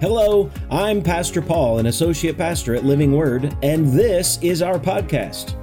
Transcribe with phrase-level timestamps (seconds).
[0.00, 5.56] Hello, I'm Pastor Paul, an associate pastor at Living Word, and this is our podcast.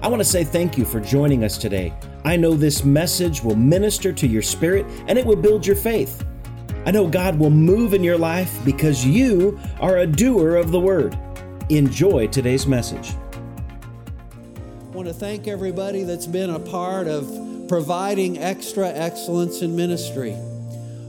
[0.00, 1.92] I want to say thank you for joining us today.
[2.24, 6.24] I know this message will minister to your spirit and it will build your faith.
[6.86, 10.78] I know God will move in your life because you are a doer of the
[10.78, 11.18] word.
[11.68, 13.16] Enjoy today's message.
[14.92, 20.36] I want to thank everybody that's been a part of providing extra excellence in ministry.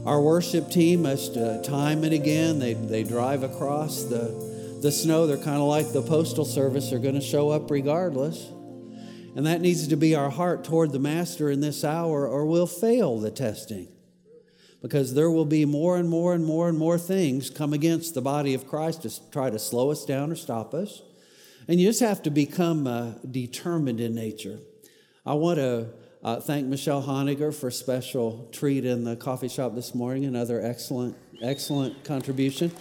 [0.06, 5.26] Our worship team, must, uh, time and again, they, they drive across the, the snow.
[5.26, 8.50] They're kind of like the Postal Service, they're going to show up regardless.
[9.34, 12.66] And that needs to be our heart toward the Master in this hour, or we'll
[12.66, 13.88] fail the testing.
[14.82, 18.20] Because there will be more and more and more and more things come against the
[18.20, 21.00] body of Christ to try to slow us down or stop us.
[21.66, 24.58] And you just have to become uh, determined in nature.
[25.24, 25.88] I want to
[26.24, 30.24] uh, thank Michelle Honiger for special treat in the coffee shop this morning.
[30.24, 32.72] Another excellent, excellent contribution.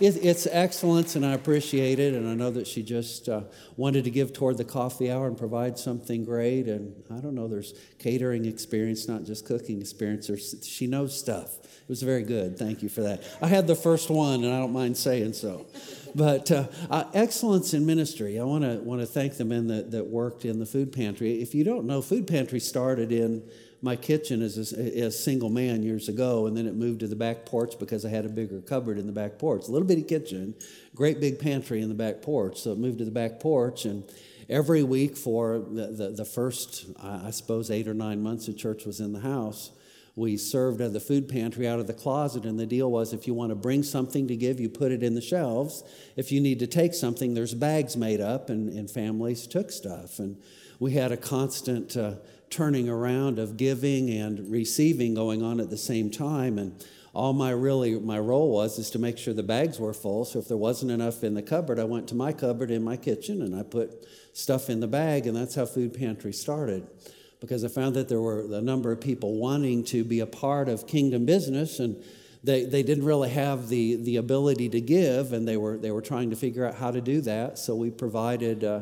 [0.00, 2.14] it's excellence, and I appreciate it.
[2.14, 3.42] And I know that she just uh,
[3.76, 6.66] wanted to give toward the coffee hour and provide something great.
[6.66, 10.26] And I don't know, there's catering experience, not just cooking experience.
[10.26, 11.58] There's, she knows stuff.
[11.62, 12.58] It was very good.
[12.58, 13.22] Thank you for that.
[13.42, 15.66] I had the first one, and I don't mind saying so.
[16.14, 18.38] But uh, uh, excellence in ministry.
[18.38, 21.42] I want to want to thank the men that, that worked in the food pantry.
[21.42, 23.42] If you don't know, food pantry started in
[23.80, 27.16] my kitchen as a, as single man years ago, and then it moved to the
[27.16, 29.68] back porch because I had a bigger cupboard in the back porch.
[29.68, 30.54] A little bitty kitchen,
[30.94, 32.60] great big pantry in the back porch.
[32.60, 34.04] So it moved to the back porch, and
[34.48, 38.84] every week for the, the, the first, I suppose, eight or nine months, the church
[38.84, 39.70] was in the house
[40.18, 43.28] we served at the food pantry out of the closet, and the deal was if
[43.28, 45.84] you want to bring something to give, you put it in the shelves.
[46.16, 50.18] If you need to take something, there's bags made up, and, and families took stuff.
[50.18, 50.36] And
[50.80, 52.16] we had a constant uh,
[52.50, 56.58] turning around of giving and receiving going on at the same time.
[56.58, 60.24] And all my really my role was is to make sure the bags were full.
[60.24, 62.96] So if there wasn't enough in the cupboard, I went to my cupboard in my
[62.96, 66.88] kitchen and I put stuff in the bag, and that's how food pantry started
[67.40, 70.68] because I found that there were a number of people wanting to be a part
[70.68, 72.02] of kingdom business and
[72.42, 76.02] they, they didn't really have the, the ability to give and they were, they were
[76.02, 77.58] trying to figure out how to do that.
[77.58, 78.80] So we provided uh,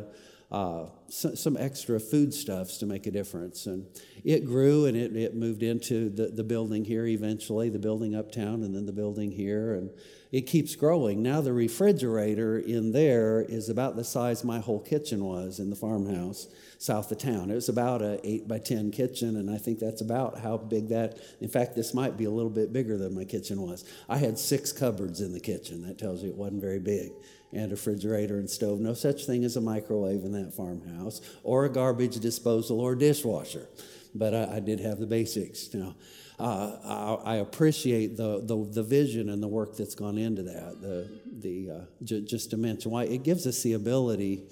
[0.50, 3.66] uh, some, some extra foodstuffs to make a difference.
[3.66, 3.86] And
[4.24, 8.62] it grew and it, it moved into the, the building here eventually, the building uptown
[8.62, 9.74] and then the building here.
[9.74, 9.90] And
[10.32, 11.22] it keeps growing.
[11.22, 15.76] Now the refrigerator in there is about the size my whole kitchen was in the
[15.76, 17.50] farmhouse south of town.
[17.50, 20.88] It was about a eight by ten kitchen, and I think that's about how big
[20.88, 21.18] that.
[21.40, 23.84] In fact, this might be a little bit bigger than my kitchen was.
[24.08, 25.86] I had six cupboards in the kitchen.
[25.86, 27.12] That tells you it wasn't very big.
[27.52, 28.80] And a refrigerator and stove.
[28.80, 33.68] No such thing as a microwave in that farmhouse, or a garbage disposal or dishwasher.
[34.14, 35.72] But I, I did have the basics.
[35.72, 35.94] Now,
[36.38, 40.82] uh, I, I, appreciate the, the, the vision and the work that's gone into that.
[40.82, 41.08] The
[41.40, 44.44] the uh, j- just to mention why it gives us the ability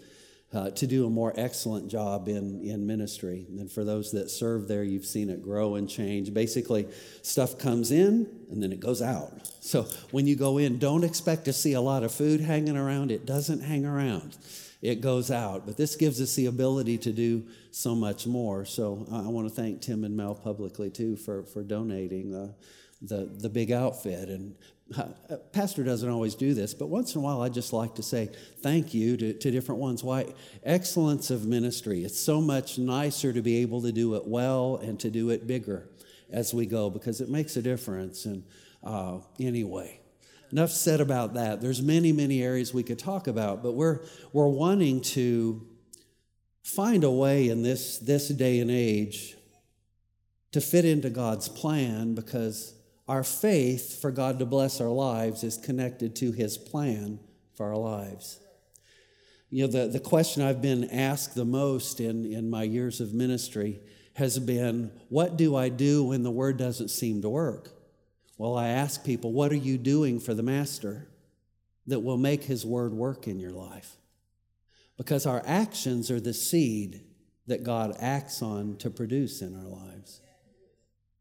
[0.55, 3.47] uh, to do a more excellent job in, in ministry.
[3.59, 6.33] And for those that serve there, you've seen it grow and change.
[6.33, 6.87] Basically,
[7.23, 9.33] stuff comes in and then it goes out.
[9.61, 13.11] So when you go in, don't expect to see a lot of food hanging around.
[13.11, 14.37] It doesn't hang around,
[14.81, 15.67] it goes out.
[15.67, 18.65] But this gives us the ability to do so much more.
[18.65, 22.33] So I want to thank Tim and Mel publicly too for, for donating.
[23.03, 24.29] the, the big outfit.
[24.29, 24.55] And
[24.97, 28.03] uh, pastor doesn't always do this, but once in a while I just like to
[28.03, 28.31] say
[28.61, 30.05] thank you to, to different ones.
[30.05, 30.33] Why?
[30.63, 32.05] Excellence of ministry.
[32.05, 35.47] It's so much nicer to be able to do it well and to do it
[35.47, 35.89] bigger
[36.31, 38.27] as we go because it makes a difference.
[38.27, 38.45] And
[38.83, 40.01] uh, anyway,
[40.53, 41.63] enough said about that.
[41.63, 44.01] There's many, many areas we could talk about, but we're,
[44.33, 45.67] we're wanting to
[46.63, 49.37] find a way in this, this day and age
[50.53, 52.74] to fit into God's plan because
[53.07, 57.19] our faith for God to bless our lives is connected to His plan
[57.55, 58.41] for our lives.
[59.51, 63.13] You know, the, the question I've been asked the most in, in my years of
[63.13, 63.81] ministry
[64.15, 67.71] has been what do I do when the word doesn't seem to work?
[68.39, 71.09] Well, I ask people, what are you doing for the Master
[71.87, 73.97] that will make His word work in your life?
[74.97, 77.03] Because our actions are the seed
[77.47, 80.21] that God acts on to produce in our lives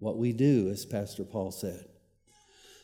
[0.03, 1.85] what we do, as Pastor Paul said.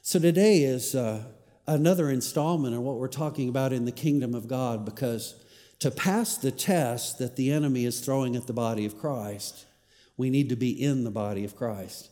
[0.02, 1.24] So today is uh,
[1.68, 5.36] another installment of what we're talking about in the kingdom of God because
[5.80, 9.66] to pass the test that the enemy is throwing at the body of Christ,
[10.18, 12.10] we need to be in the body of Christ.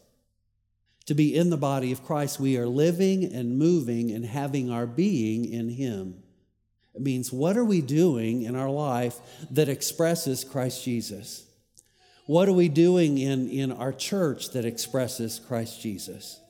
[1.07, 4.85] To be in the body of Christ, we are living and moving and having our
[4.85, 6.21] being in Him.
[6.93, 9.19] It means, what are we doing in our life
[9.51, 11.46] that expresses Christ Jesus?
[12.27, 16.41] What are we doing in, in our church that expresses Christ Jesus?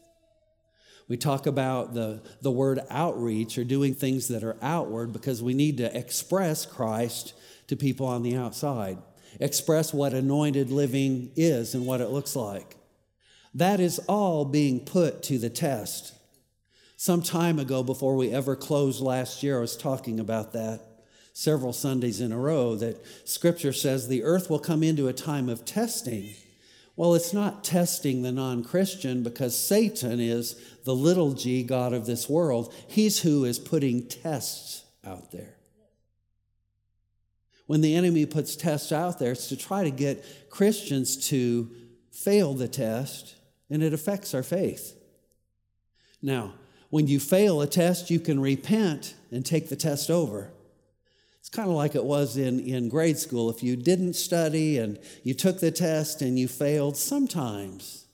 [1.08, 5.54] We talk about the, the word outreach or doing things that are outward because we
[5.54, 7.36] need to express Christ
[7.68, 8.98] to people on the outside,
[9.40, 12.76] express what anointed living is and what it looks like.
[13.54, 16.16] That is all being put to the test.
[16.96, 20.87] Some time ago, before we ever closed last year, I was talking about that
[21.38, 25.50] several Sundays in a row that scripture says the earth will come into a time
[25.50, 26.34] of testing.
[26.96, 32.08] Well, it's not testing the non Christian because Satan is the little g God of
[32.08, 32.74] this world.
[32.88, 35.58] He's who is putting tests out there.
[37.68, 41.70] When the enemy puts tests out there, it's to try to get Christians to
[42.10, 43.36] fail the test,
[43.70, 45.00] and it affects our faith.
[46.20, 46.56] Now,
[46.90, 50.52] when you fail a test, you can repent and take the test over.
[51.48, 53.50] It's kind of like it was in, in grade school.
[53.50, 58.06] If you didn't study and you took the test and you failed, sometimes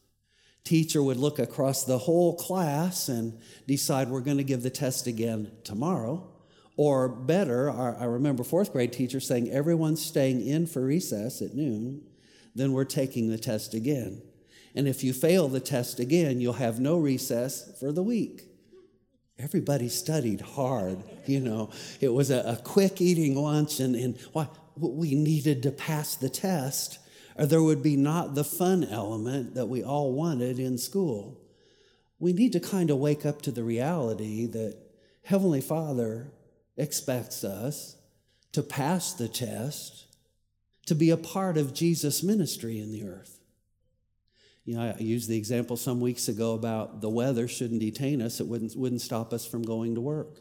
[0.63, 5.07] teacher would look across the whole class and decide we're going to give the test
[5.07, 6.29] again tomorrow.
[6.77, 12.03] Or better, I remember fourth grade teacher saying everyone's staying in for recess at noon,
[12.53, 14.21] then we're taking the test again.
[14.75, 18.43] And if you fail the test again, you'll have no recess for the week.
[19.43, 21.69] Everybody studied hard, you know.
[21.99, 24.47] It was a, a quick eating lunch, and, and why,
[24.77, 26.97] we needed to pass the test,
[27.37, 31.41] or there would be not the fun element that we all wanted in school.
[32.19, 34.77] We need to kind of wake up to the reality that
[35.23, 36.31] Heavenly Father
[36.77, 37.97] expects us
[38.53, 40.05] to pass the test,
[40.85, 43.39] to be a part of Jesus' ministry in the earth.
[44.65, 48.39] You know, I used the example some weeks ago about the weather shouldn't detain us,
[48.39, 50.39] it wouldn't, wouldn't stop us from going to work.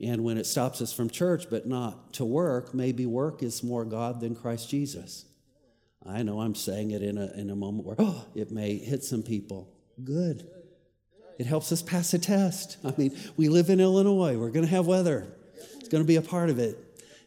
[0.00, 3.84] And when it stops us from church but not to work, maybe work is more
[3.84, 5.26] God than Christ Jesus.
[6.04, 9.04] I know I'm saying it in a, in a moment where oh, it may hit
[9.04, 9.72] some people.
[10.02, 10.48] Good.
[11.38, 12.78] It helps us pass a test.
[12.84, 15.26] I mean, we live in Illinois, we're going to have weather,
[15.78, 16.78] it's going to be a part of it.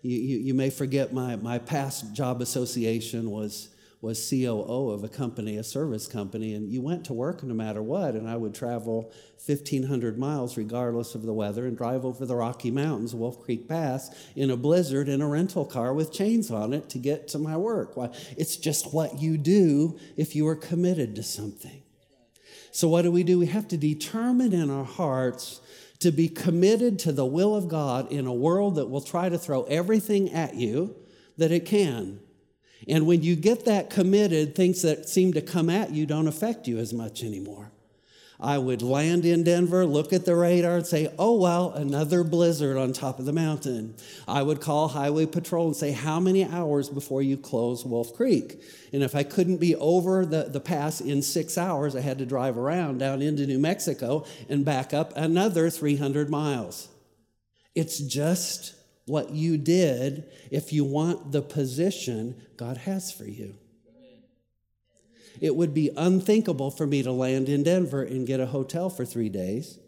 [0.01, 3.69] You, you, you may forget my, my past job association was
[4.05, 7.81] was COO of a company, a service company, and you went to work no matter
[7.81, 8.13] what.
[8.13, 9.11] And I would travel
[9.43, 14.15] 1,500 miles regardless of the weather and drive over the Rocky Mountains, Wolf Creek Pass,
[14.35, 17.57] in a blizzard in a rental car with chains on it to get to my
[17.57, 17.97] work.
[17.97, 18.11] Why?
[18.37, 21.81] It's just what you do if you are committed to something.
[22.71, 23.39] So, what do we do?
[23.39, 25.61] We have to determine in our hearts
[26.01, 29.39] to be committed to the will of God in a world that will try to
[29.39, 30.95] throw everything at you
[31.37, 32.19] that it can.
[32.87, 36.67] And when you get that committed, things that seem to come at you don't affect
[36.67, 37.71] you as much anymore.
[38.39, 42.75] I would land in Denver, look at the radar, and say, oh, well, another blizzard
[42.77, 43.95] on top of the mountain.
[44.27, 48.61] I would call Highway Patrol and say, how many hours before you close Wolf Creek?
[48.91, 52.25] And if I couldn't be over the, the pass in six hours, I had to
[52.25, 56.89] drive around down into New Mexico and back up another 300 miles.
[57.73, 58.74] It's just
[59.05, 63.55] what you did if you want the position God has for you.
[65.41, 69.05] It would be unthinkable for me to land in Denver and get a hotel for
[69.05, 69.79] three days.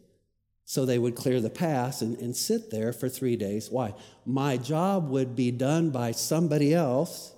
[0.66, 3.72] So they would clear the pass and, and sit there for three days.
[3.72, 3.94] Why?
[4.26, 7.34] My job would be done by somebody else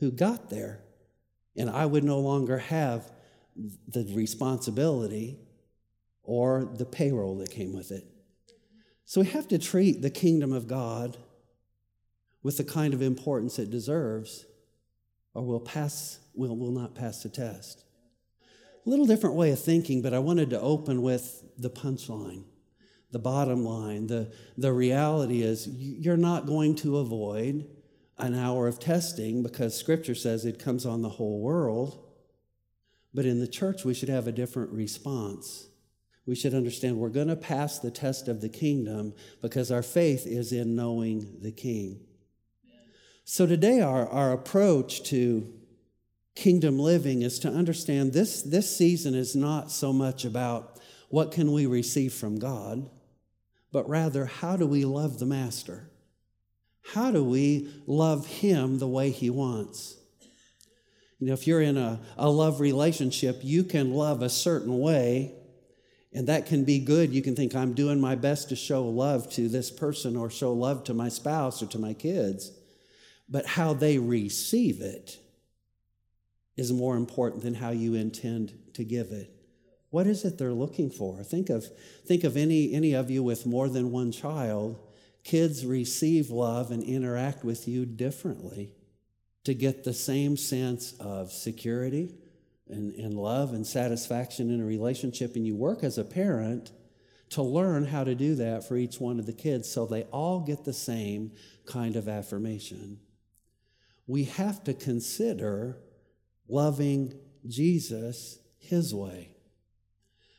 [0.00, 0.80] who got there.
[1.56, 3.10] And I would no longer have
[3.86, 5.38] the responsibility
[6.24, 8.04] or the payroll that came with it.
[9.08, 11.16] So we have to treat the kingdom of God
[12.42, 14.44] with the kind of importance it deserves,
[15.32, 17.84] or we'll pass, we'll, will not pass the test.
[18.84, 22.44] A little different way of thinking, but I wanted to open with the punchline,
[23.10, 24.08] the bottom line.
[24.08, 27.66] The, the reality is you're not going to avoid
[28.18, 32.04] an hour of testing because scripture says it comes on the whole world.
[33.14, 35.68] But in the church, we should have a different response
[36.28, 40.26] we should understand we're going to pass the test of the kingdom because our faith
[40.26, 42.00] is in knowing the king.
[43.24, 45.50] So today, our, our approach to
[46.34, 51.50] kingdom living is to understand this, this season is not so much about what can
[51.50, 52.90] we receive from God,
[53.72, 55.90] but rather how do we love the master?
[56.92, 59.96] How do we love him the way he wants?
[61.20, 65.37] You know, if you're in a, a love relationship, you can love a certain way
[66.12, 67.12] and that can be good.
[67.12, 70.52] You can think, I'm doing my best to show love to this person or show
[70.52, 72.52] love to my spouse or to my kids.
[73.28, 75.18] But how they receive it
[76.56, 79.30] is more important than how you intend to give it.
[79.90, 81.22] What is it they're looking for?
[81.22, 81.66] Think of,
[82.06, 84.78] think of any, any of you with more than one child.
[85.24, 88.72] Kids receive love and interact with you differently
[89.44, 92.14] to get the same sense of security,
[92.70, 96.72] and, and love and satisfaction in a relationship, and you work as a parent
[97.30, 100.40] to learn how to do that for each one of the kids so they all
[100.40, 101.32] get the same
[101.66, 102.98] kind of affirmation.
[104.06, 105.78] We have to consider
[106.48, 107.14] loving
[107.46, 109.30] Jesus his way.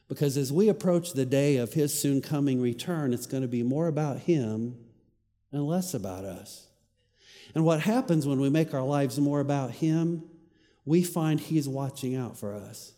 [0.08, 3.62] Because as we approach the day of his soon coming return, it's going to be
[3.62, 4.76] more about him
[5.52, 6.68] and less about us.
[7.54, 10.24] And what happens when we make our lives more about him,
[10.90, 12.94] we find he's watching out for us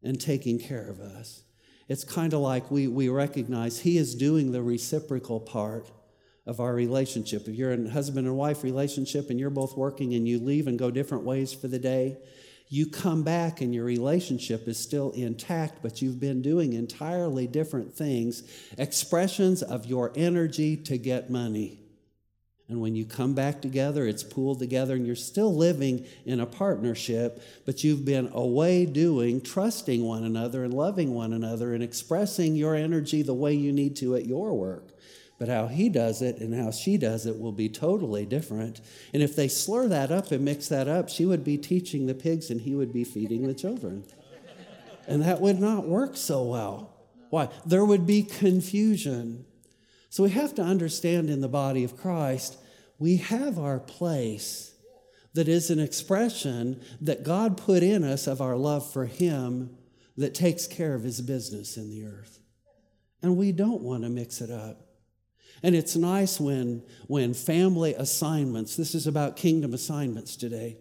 [0.00, 1.42] and taking care of us.
[1.88, 5.90] It's kind of like we, we recognize he is doing the reciprocal part
[6.46, 7.48] of our relationship.
[7.48, 10.68] If you're in a husband and wife relationship and you're both working and you leave
[10.68, 12.16] and go different ways for the day,
[12.68, 17.92] you come back and your relationship is still intact, but you've been doing entirely different
[17.92, 18.44] things,
[18.78, 21.85] expressions of your energy to get money.
[22.68, 26.46] And when you come back together, it's pooled together, and you're still living in a
[26.46, 32.56] partnership, but you've been away doing, trusting one another and loving one another and expressing
[32.56, 34.88] your energy the way you need to at your work.
[35.38, 38.80] But how he does it and how she does it will be totally different.
[39.12, 42.14] And if they slur that up and mix that up, she would be teaching the
[42.14, 44.04] pigs and he would be feeding the children.
[45.06, 46.96] And that would not work so well.
[47.30, 47.48] Why?
[47.64, 49.44] There would be confusion.
[50.16, 52.56] So we have to understand in the body of Christ,
[52.98, 54.72] we have our place
[55.34, 59.76] that is an expression that God put in us of our love for Him
[60.16, 62.40] that takes care of His business in the earth.
[63.20, 64.86] And we don't want to mix it up.
[65.62, 70.78] And it's nice when, when family assignments, this is about kingdom assignments today,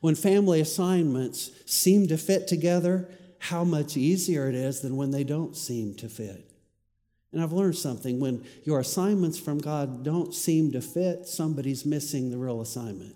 [0.00, 5.22] when family assignments seem to fit together, how much easier it is than when they
[5.22, 6.49] don't seem to fit.
[7.32, 12.30] And I've learned something when your assignments from God don't seem to fit, somebody's missing
[12.30, 13.14] the real assignment.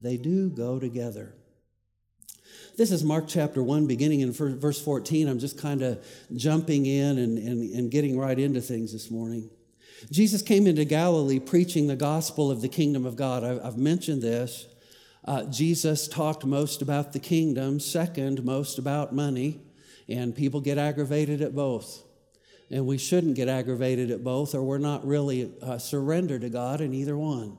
[0.00, 1.34] They do go together.
[2.76, 5.28] This is Mark chapter 1, beginning in verse 14.
[5.28, 6.04] I'm just kind of
[6.36, 9.50] jumping in and, and, and getting right into things this morning.
[10.10, 13.44] Jesus came into Galilee preaching the gospel of the kingdom of God.
[13.44, 14.66] I've mentioned this.
[15.24, 19.62] Uh, Jesus talked most about the kingdom, second, most about money,
[20.08, 22.03] and people get aggravated at both.
[22.70, 26.80] And we shouldn't get aggravated at both, or we're not really uh, surrendered to God
[26.80, 27.58] in either one.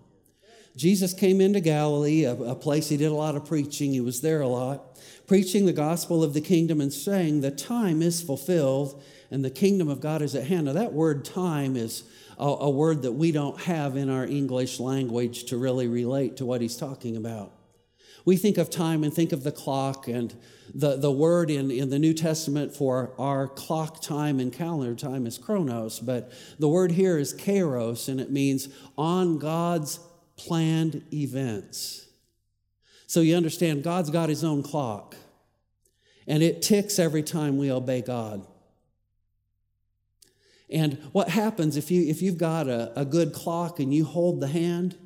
[0.76, 3.94] Jesus came into Galilee, a, a place he did a lot of preaching.
[3.94, 8.02] He was there a lot, preaching the gospel of the kingdom and saying, The time
[8.02, 10.66] is fulfilled and the kingdom of God is at hand.
[10.66, 12.04] Now, that word time is
[12.38, 16.46] a, a word that we don't have in our English language to really relate to
[16.46, 17.55] what he's talking about.
[18.26, 20.34] We think of time and think of the clock, and
[20.74, 25.28] the, the word in, in the New Testament for our clock time and calendar time
[25.28, 28.68] is chronos, but the word here is kairos, and it means
[28.98, 30.00] on God's
[30.38, 32.08] planned events.
[33.06, 35.16] So you understand, God's got his own clock,
[36.26, 38.46] and it ticks every time we obey God.
[40.68, 44.42] And what happens if, you, if you've got a, a good clock and you hold
[44.42, 44.98] the hand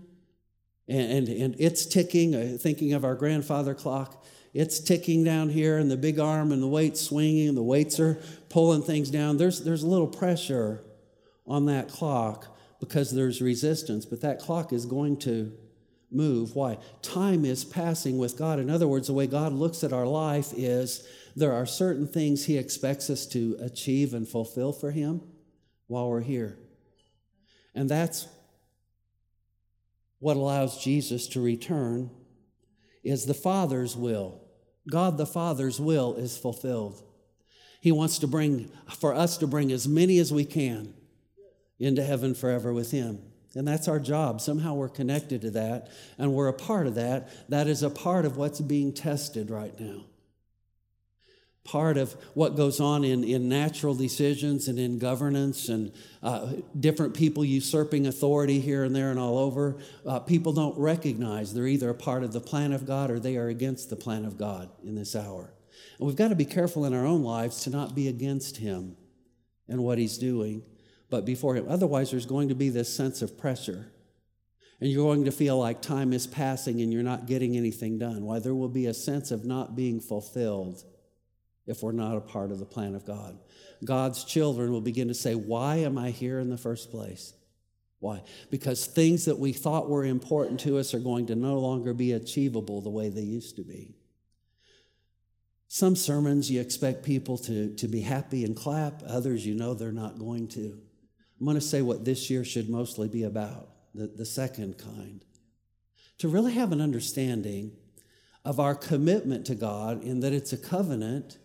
[0.89, 5.77] and, and, and it's ticking, uh, thinking of our grandfather clock, it's ticking down here
[5.77, 8.19] and the big arm and the weights swinging and the weights are
[8.49, 9.37] pulling things down.
[9.37, 10.83] There's, there's a little pressure
[11.45, 15.51] on that clock because there's resistance, but that clock is going to
[16.11, 16.55] move.
[16.55, 16.79] Why?
[17.03, 18.57] Time is passing with God.
[18.59, 22.45] In other words, the way God looks at our life is there are certain things
[22.45, 25.21] He expects us to achieve and fulfill for Him
[25.87, 26.57] while we're here.
[27.75, 28.27] And that's
[30.19, 32.09] what allows Jesus to return
[33.03, 34.41] is the Father's will.
[34.89, 37.01] God the Father's will is fulfilled.
[37.81, 40.93] He wants to bring for us to bring as many as we can
[41.79, 43.21] into heaven forever with him.
[43.55, 44.41] And that's our job.
[44.41, 47.49] Somehow we're connected to that and we're a part of that.
[47.49, 50.05] That is a part of what's being tested right now.
[51.69, 55.91] Part of what goes on in, in natural decisions and in governance and
[56.23, 59.77] uh, different people usurping authority here and there and all over.
[60.03, 63.37] Uh, people don't recognize they're either a part of the plan of God or they
[63.37, 65.53] are against the plan of God in this hour.
[65.99, 68.97] And we've got to be careful in our own lives to not be against Him
[69.67, 70.63] and what He's doing
[71.11, 71.65] but before Him.
[71.69, 73.91] Otherwise, there's going to be this sense of pressure.
[74.81, 78.23] And you're going to feel like time is passing and you're not getting anything done.
[78.23, 80.83] Why, there will be a sense of not being fulfilled
[81.69, 83.37] if we're not a part of the plan of God.
[83.85, 87.33] God's children will begin to say, Why am I here in the first place?
[87.99, 88.23] Why?
[88.49, 92.13] Because things that we thought were important to us are going to no longer be
[92.13, 93.95] achievable the way they used to be.
[95.67, 99.91] Some sermons you expect people to, to be happy and clap, others you know they're
[99.91, 100.79] not going to.
[101.39, 105.23] I'm going to say what this year should mostly be about the, the second kind.
[106.19, 107.73] To really have an understanding
[108.43, 111.37] of our commitment to God in that it's a covenant.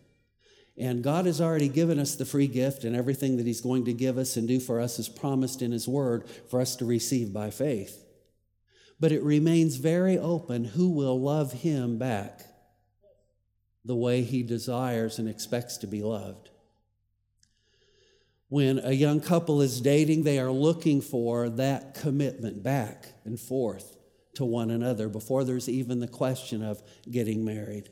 [0.76, 3.92] And God has already given us the free gift, and everything that He's going to
[3.92, 7.32] give us and do for us is promised in His Word for us to receive
[7.32, 8.04] by faith.
[8.98, 12.42] But it remains very open who will love Him back
[13.84, 16.50] the way He desires and expects to be loved.
[18.48, 23.96] When a young couple is dating, they are looking for that commitment back and forth
[24.34, 27.88] to one another before there's even the question of getting married.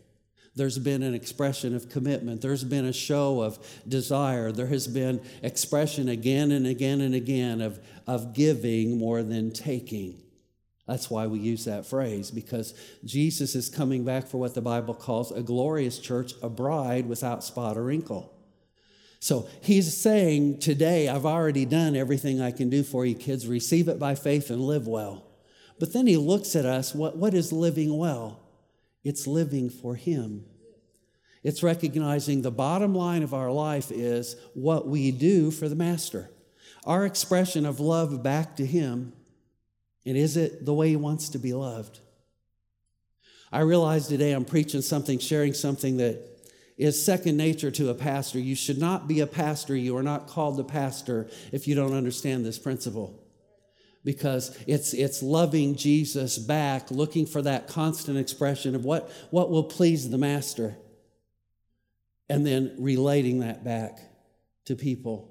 [0.55, 2.43] There's been an expression of commitment.
[2.43, 4.53] There's been a show of desire.
[4.53, 10.21] There has been expression again and again and again of, of giving more than taking.
[10.87, 14.95] That's why we use that phrase, because Jesus is coming back for what the Bible
[14.95, 18.35] calls a glorious church, a bride without spot or wrinkle.
[19.21, 23.47] So he's saying, Today, I've already done everything I can do for you, kids.
[23.47, 25.25] Receive it by faith and live well.
[25.79, 28.42] But then he looks at us what, what is living well?
[29.05, 30.45] It's living for him.
[31.43, 36.31] It's recognizing the bottom line of our life is what we do for the master.
[36.85, 39.13] Our expression of love back to him,
[40.07, 42.01] and is it the way he wants to be loved?
[43.51, 46.33] I realize today I'm preaching something, sharing something that
[46.79, 48.39] is second nature to a pastor.
[48.39, 49.77] You should not be a pastor.
[49.77, 53.22] You are not called a pastor if you don't understand this principle
[54.05, 59.65] because it's, it's loving Jesus back, looking for that constant expression of what, what will
[59.65, 60.77] please the master,
[62.29, 63.99] and then relating that back
[64.65, 65.29] to people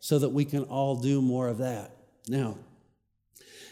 [0.00, 1.96] so that we can all do more of that.
[2.28, 2.58] Now,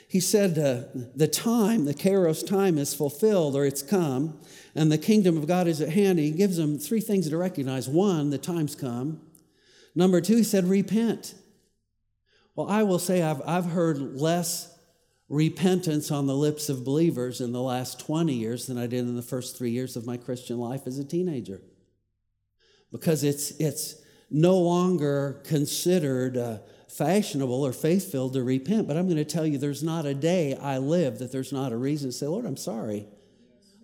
[0.08, 4.40] he said, uh, The time, the Kairos time is fulfilled or it's come,
[4.74, 6.18] and the kingdom of God is at hand.
[6.18, 7.88] He gives them three things to recognize.
[7.88, 9.20] One, the time's come.
[9.94, 11.34] Number two, he said, Repent.
[12.54, 14.76] Well, I will say I've, I've heard less
[15.28, 19.16] repentance on the lips of believers in the last 20 years than I did in
[19.16, 21.62] the first three years of my Christian life as a teenager.
[22.90, 28.88] Because it's, it's no longer considered uh, fashionable or faith filled to repent.
[28.88, 31.70] But I'm going to tell you, there's not a day I live that there's not
[31.70, 33.06] a reason to say, Lord, I'm sorry.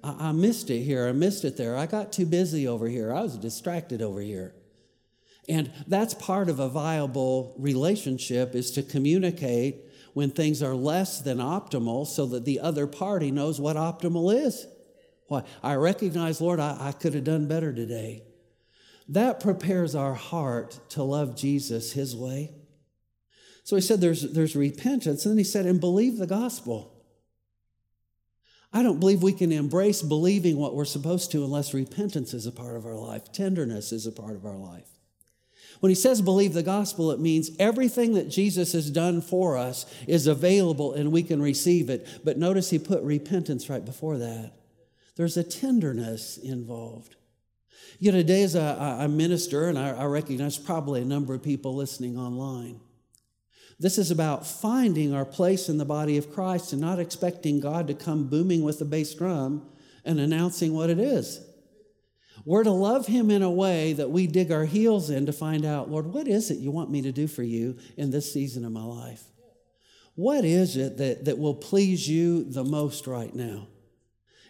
[0.02, 1.06] I, I missed it here.
[1.06, 1.76] I missed it there.
[1.76, 3.14] I got too busy over here.
[3.14, 4.54] I was distracted over here.
[5.48, 9.76] And that's part of a viable relationship is to communicate
[10.12, 14.66] when things are less than optimal so that the other party knows what optimal is.
[15.28, 18.22] Why, I recognize, Lord, I, I could have done better today.
[19.08, 22.54] That prepares our heart to love Jesus his way.
[23.62, 25.24] So he said there's, there's repentance.
[25.26, 26.92] And then he said, and believe the gospel.
[28.72, 32.52] I don't believe we can embrace believing what we're supposed to unless repentance is a
[32.52, 34.88] part of our life, tenderness is a part of our life.
[35.80, 39.86] When he says believe the gospel, it means everything that Jesus has done for us
[40.06, 42.06] is available and we can receive it.
[42.24, 44.52] But notice he put repentance right before that.
[45.16, 47.16] There's a tenderness involved.
[47.98, 51.42] You know, today as a, a minister, and I, I recognize probably a number of
[51.42, 52.80] people listening online,
[53.78, 57.86] this is about finding our place in the body of Christ and not expecting God
[57.88, 59.68] to come booming with the bass drum
[60.04, 61.40] and announcing what it is.
[62.46, 65.64] We're to love him in a way that we dig our heels in to find
[65.64, 68.64] out, Lord, what is it you want me to do for you in this season
[68.64, 69.24] of my life?
[70.14, 73.66] What is it that, that will please you the most right now?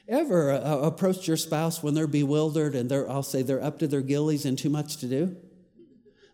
[0.07, 3.87] Ever uh, approached your spouse when they're bewildered and they're, I'll say, they're up to
[3.87, 5.35] their gillies and too much to do?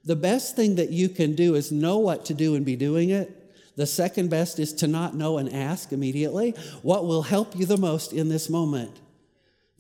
[0.05, 3.11] The best thing that you can do is know what to do and be doing
[3.11, 3.39] it.
[3.77, 6.57] The second best is to not know and ask immediately.
[6.83, 9.01] What will help you the most in this moment?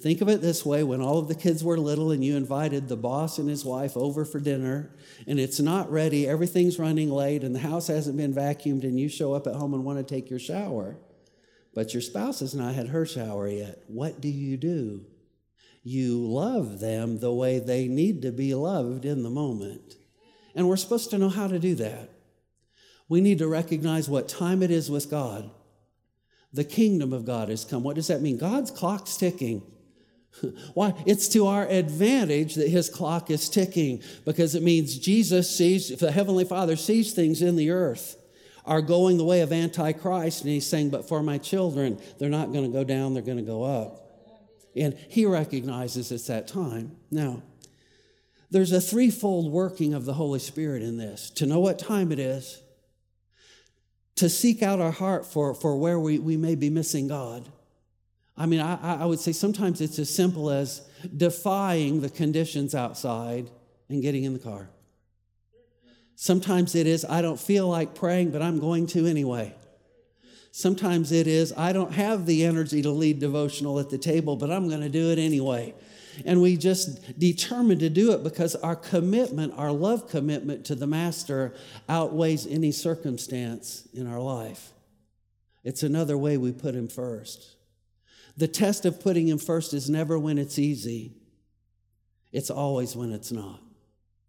[0.01, 2.89] Think of it this way when all of the kids were little and you invited
[2.89, 7.45] the boss and his wife over for dinner and it's not ready, everything's running late,
[7.45, 10.15] and the house hasn't been vacuumed, and you show up at home and want to
[10.15, 10.97] take your shower,
[11.75, 13.83] but your spouse has not had her shower yet.
[13.87, 15.07] What do you do?
[15.85, 19.95] You love them the way they need to be loved in the moment.
[20.55, 22.11] And we're supposed to know how to do that.
[23.09, 25.51] We need to recognize what time it is with God.
[26.53, 27.83] The kingdom of God has come.
[27.83, 28.39] What does that mean?
[28.39, 29.63] God's clock's ticking.
[30.75, 30.95] Why?
[31.07, 36.01] It's to our advantage that his clock is ticking because it means Jesus sees, if
[36.01, 38.17] the Heavenly Father sees things in the earth
[38.65, 42.53] are going the way of Antichrist, and he's saying, But for my children, they're not
[42.53, 43.99] going to go down, they're going to go up.
[44.75, 46.97] And he recognizes it's that time.
[47.11, 47.43] Now,
[48.51, 52.19] there's a threefold working of the Holy Spirit in this to know what time it
[52.19, 52.63] is,
[54.17, 57.49] to seek out our heart for, for where we, we may be missing God
[58.37, 60.83] I mean, I, I would say sometimes it's as simple as
[61.17, 63.51] defying the conditions outside
[63.89, 64.71] and getting in the car.
[66.17, 69.55] Sometimes it is, I don't feel like praying, but I'm going to anyway.
[70.51, 74.51] Sometimes it is, I don't have the energy to lead devotional at the table, but
[74.51, 75.75] I'm going to do it anyway.
[76.27, 80.87] And we just determine to do it because our commitment, our love commitment to the
[80.87, 81.55] Master
[81.89, 84.73] outweighs any circumstance in our life.
[85.65, 87.57] It's another way we put Him first.
[88.37, 91.13] The test of putting Him first is never when it's easy,
[92.33, 93.61] it's always when it's not.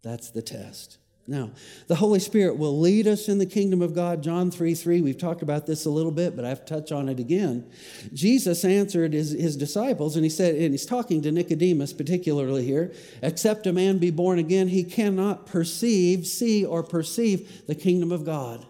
[0.02, 0.98] That's the test.
[1.26, 1.52] Now,
[1.86, 4.22] the Holy Spirit will lead us in the kingdom of God.
[4.22, 6.92] John 3 3, we've talked about this a little bit, but I have to touch
[6.92, 7.70] on it again.
[8.12, 12.92] Jesus answered his, his disciples, and he said, and he's talking to Nicodemus particularly here,
[13.22, 18.26] except a man be born again, he cannot perceive, see, or perceive the kingdom of
[18.26, 18.66] God.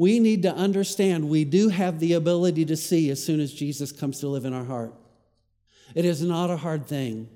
[0.00, 3.92] We need to understand we do have the ability to see as soon as Jesus
[3.92, 4.94] comes to live in our heart.
[5.94, 7.28] It is not a hard thing.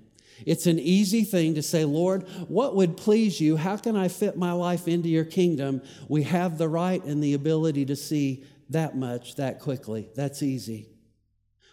[0.46, 3.58] It's an easy thing to say, Lord, what would please you?
[3.58, 5.82] How can I fit my life into your kingdom?
[6.08, 10.08] We have the right and the ability to see that much that quickly.
[10.14, 10.88] That's easy.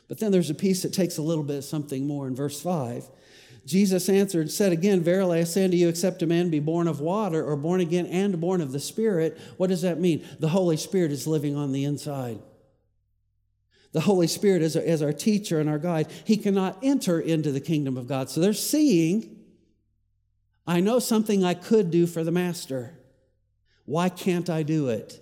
[0.10, 2.60] But then there's a piece that takes a little bit of something more in verse
[2.60, 3.10] 5.
[3.65, 7.00] Jesus answered, said again, Verily I say unto you, except a man be born of
[7.00, 10.26] water or born again and born of the Spirit, what does that mean?
[10.39, 12.39] The Holy Spirit is living on the inside
[13.93, 17.60] the Holy Spirit is, as our teacher and our guide, he cannot enter into the
[17.60, 18.30] kingdom of God.
[18.30, 19.38] So they're seeing,
[20.65, 22.97] I know something I could do for the Master.
[23.86, 25.19] Why can't I do it?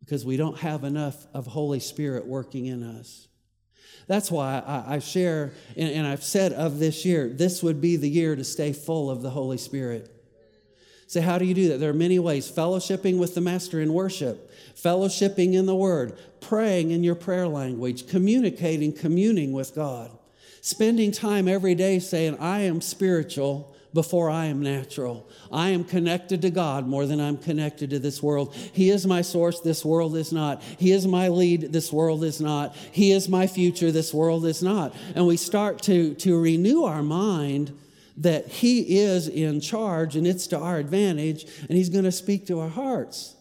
[0.00, 3.27] Because we don't have enough of Holy Spirit working in us.
[4.08, 7.96] That's why I, I share, and, and I've said of this year, this would be
[7.96, 10.10] the year to stay full of the Holy Spirit.
[11.06, 11.78] Say, how do you do that?
[11.78, 12.50] There are many ways.
[12.50, 18.08] Fellowshipping with the Master in worship, fellowshipping in the Word, praying in your prayer language,
[18.08, 20.10] communicating, communing with God,
[20.60, 25.28] spending time every day saying, I am spiritual before I am natural.
[25.50, 28.54] I am connected to God more than I'm connected to this world.
[28.54, 30.62] He is my source, this world is not.
[30.62, 32.76] He is my lead, this world is not.
[32.76, 34.94] He is my future, this world is not.
[35.14, 37.72] And we start to, to renew our mind
[38.18, 42.46] that He is in charge and it's to our advantage, and He's going to speak
[42.48, 43.36] to our hearts.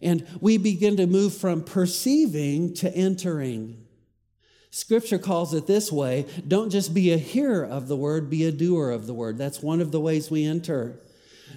[0.00, 3.83] And we begin to move from perceiving to entering.
[4.74, 8.50] Scripture calls it this way don't just be a hearer of the word, be a
[8.50, 9.38] doer of the word.
[9.38, 10.98] That's one of the ways we enter.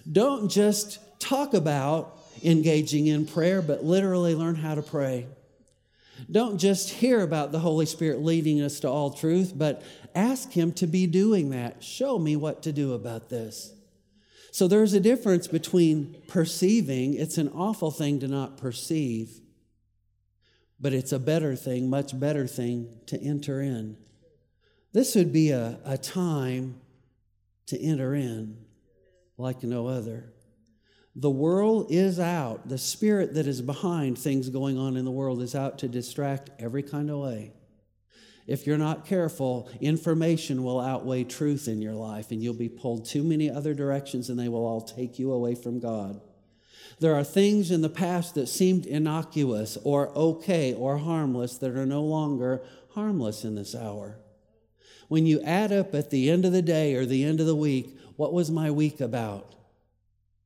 [0.10, 5.26] Don't just talk about engaging in prayer, but literally learn how to pray.
[6.30, 9.82] Don't just hear about the Holy Spirit leading us to all truth, but
[10.14, 11.84] ask Him to be doing that.
[11.84, 13.74] Show me what to do about this.
[14.52, 19.42] So there's a difference between perceiving, it's an awful thing to not perceive,
[20.80, 23.98] but it's a better thing, much better thing to enter in.
[24.94, 26.80] This would be a, a time
[27.68, 28.58] to enter in
[29.38, 30.34] like no other.
[31.16, 32.70] The world is out.
[32.70, 36.52] The spirit that is behind things going on in the world is out to distract
[36.60, 37.54] every kind of way.
[38.46, 43.06] If you're not careful, information will outweigh truth in your life, and you'll be pulled
[43.06, 46.22] too many other directions, and they will all take you away from God.
[47.00, 51.86] There are things in the past that seemed innocuous or okay or harmless that are
[51.86, 54.18] no longer harmless in this hour.
[55.08, 57.56] When you add up at the end of the day or the end of the
[57.56, 59.56] week, what was my week about?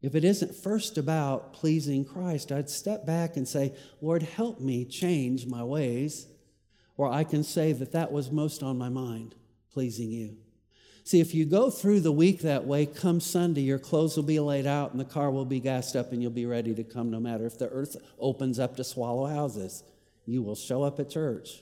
[0.02, 4.84] If it isn't first about pleasing Christ, I'd step back and say, Lord, help me
[4.84, 6.28] change my ways.
[6.98, 9.36] Or I can say that that was most on my mind,
[9.72, 10.38] pleasing you.
[11.04, 14.40] See, if you go through the week that way, come Sunday, your clothes will be
[14.40, 17.10] laid out and the car will be gassed up and you'll be ready to come
[17.10, 19.84] no matter if the earth opens up to swallow houses.
[20.26, 21.62] You will show up at church.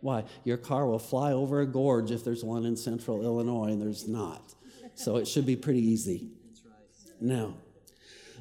[0.00, 0.24] Why?
[0.42, 4.08] Your car will fly over a gorge if there's one in central Illinois and there's
[4.08, 4.42] not.
[4.96, 6.30] So it should be pretty easy.
[7.20, 7.54] Now,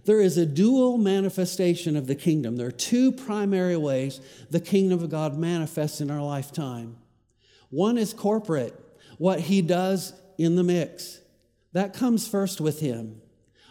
[0.05, 2.55] there is a dual manifestation of the kingdom.
[2.55, 6.97] There are two primary ways the kingdom of God manifests in our lifetime.
[7.69, 8.73] One is corporate,
[9.19, 11.19] what he does in the mix.
[11.73, 13.21] That comes first with him.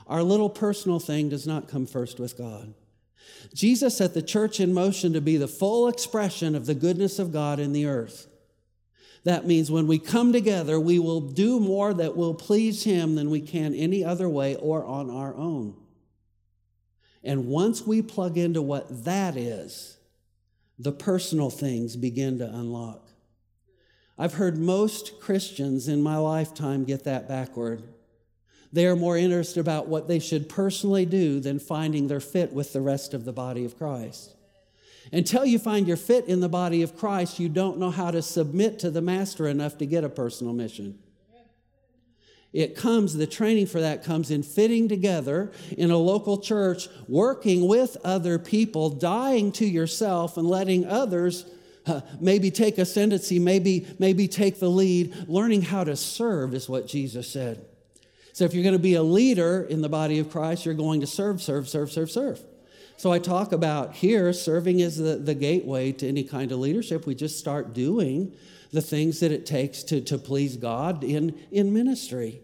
[0.06, 2.74] Our little personal thing does not come first with God.
[3.54, 7.32] Jesus set the church in motion to be the full expression of the goodness of
[7.32, 8.26] God in the earth.
[9.24, 13.30] That means when we come together, we will do more that will please Him than
[13.30, 15.76] we can any other way or on our own.
[17.22, 19.98] And once we plug into what that is,
[20.78, 23.09] the personal things begin to unlock.
[24.20, 27.82] I've heard most Christians in my lifetime get that backward.
[28.70, 32.74] They are more interested about what they should personally do than finding their fit with
[32.74, 34.36] the rest of the body of Christ.
[35.10, 38.20] Until you find your fit in the body of Christ, you don't know how to
[38.20, 40.98] submit to the master enough to get a personal mission.
[42.52, 47.66] It comes, the training for that comes in fitting together in a local church, working
[47.66, 51.46] with other people, dying to yourself and letting others
[51.90, 55.28] uh, maybe take ascendancy, maybe, maybe take the lead.
[55.28, 57.64] Learning how to serve is what Jesus said.
[58.32, 61.00] So if you're going to be a leader in the body of Christ, you're going
[61.00, 62.40] to serve, serve, serve, serve, serve.
[62.96, 67.06] So I talk about here serving is the, the gateway to any kind of leadership.
[67.06, 68.34] We just start doing
[68.72, 72.40] the things that it takes to, to please God in, in ministry.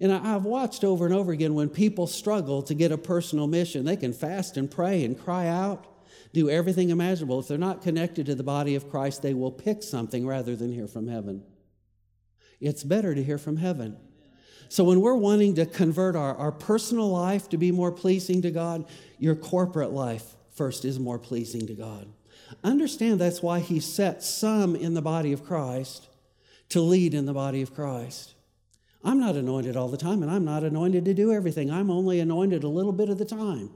[0.00, 3.84] And I've watched over and over again when people struggle to get a personal mission,
[3.84, 5.86] they can fast and pray and cry out,
[6.34, 7.38] do everything imaginable.
[7.38, 10.72] If they're not connected to the body of Christ, they will pick something rather than
[10.72, 11.44] hear from heaven.
[12.60, 13.96] It's better to hear from heaven.
[14.68, 18.50] So when we're wanting to convert our, our personal life to be more pleasing to
[18.50, 18.84] God,
[19.18, 22.08] your corporate life first is more pleasing to God.
[22.64, 26.08] Understand that's why he set some in the body of Christ
[26.70, 28.34] to lead in the body of Christ.
[29.04, 31.70] I'm not anointed all the time, and I'm not anointed to do everything.
[31.70, 33.70] I'm only anointed a little bit of the time.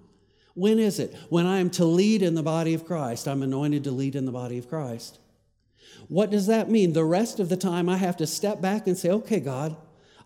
[0.58, 1.14] When is it?
[1.28, 3.28] When I am to lead in the body of Christ.
[3.28, 5.20] I'm anointed to lead in the body of Christ.
[6.08, 6.94] What does that mean?
[6.94, 9.76] The rest of the time, I have to step back and say, okay, God,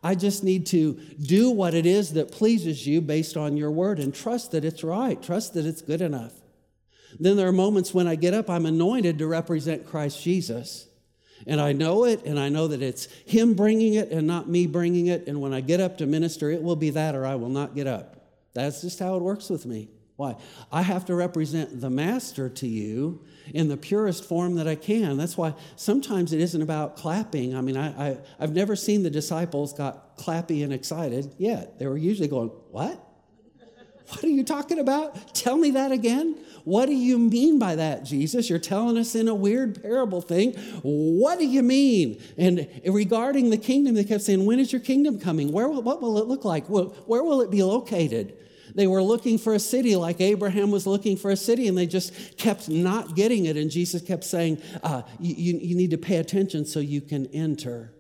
[0.02, 3.98] I just need to do what it is that pleases you based on your word
[3.98, 6.32] and trust that it's right, trust that it's good enough.
[7.20, 10.88] Then there are moments when I get up, I'm anointed to represent Christ Jesus.
[11.46, 14.66] And I know it, and I know that it's Him bringing it and not me
[14.66, 15.26] bringing it.
[15.26, 17.74] And when I get up to minister, it will be that or I will not
[17.74, 18.16] get up.
[18.54, 19.90] That's just how it works with me.
[20.22, 20.36] Why?
[20.70, 25.16] I have to represent the Master to you in the purest form that I can.
[25.16, 27.56] That's why sometimes it isn't about clapping.
[27.56, 31.80] I mean, I, I, I've never seen the disciples got clappy and excited yet.
[31.80, 33.04] They were usually going, What?
[34.06, 35.34] What are you talking about?
[35.34, 36.36] Tell me that again.
[36.64, 38.48] What do you mean by that, Jesus?
[38.48, 40.52] You're telling us in a weird parable thing.
[40.82, 42.22] What do you mean?
[42.36, 45.50] And regarding the kingdom, they kept saying, When is your kingdom coming?
[45.50, 46.66] Where what will it look like?
[46.68, 48.36] Where will it be located?
[48.74, 51.86] They were looking for a city like Abraham was looking for a city, and they
[51.86, 53.56] just kept not getting it.
[53.56, 57.94] And Jesus kept saying, uh, you, you need to pay attention so you can enter.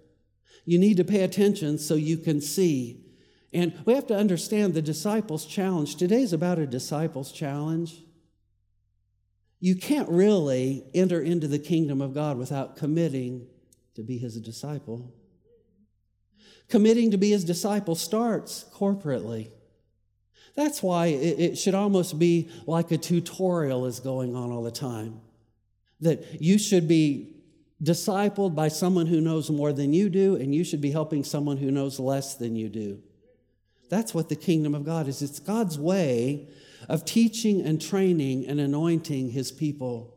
[0.64, 3.04] You need to pay attention so you can see.
[3.52, 5.96] And we have to understand the disciples' challenge.
[5.96, 8.02] Today's about a disciples' challenge.
[9.60, 13.46] You can't really enter into the kingdom of God without committing
[13.94, 15.12] to be his disciple.
[16.68, 19.50] Committing to be his disciple starts corporately.
[20.54, 25.20] That's why it, should almost be like a tutorial is going on all the time.
[26.00, 27.36] That you should be
[27.82, 31.56] discipled by someone who knows more than you do, and you should be helping someone
[31.56, 33.00] who knows less than you do.
[33.88, 35.22] That's what the kingdom of God is.
[35.22, 36.48] It's God's way
[36.88, 40.14] of teaching and training and anointing his people.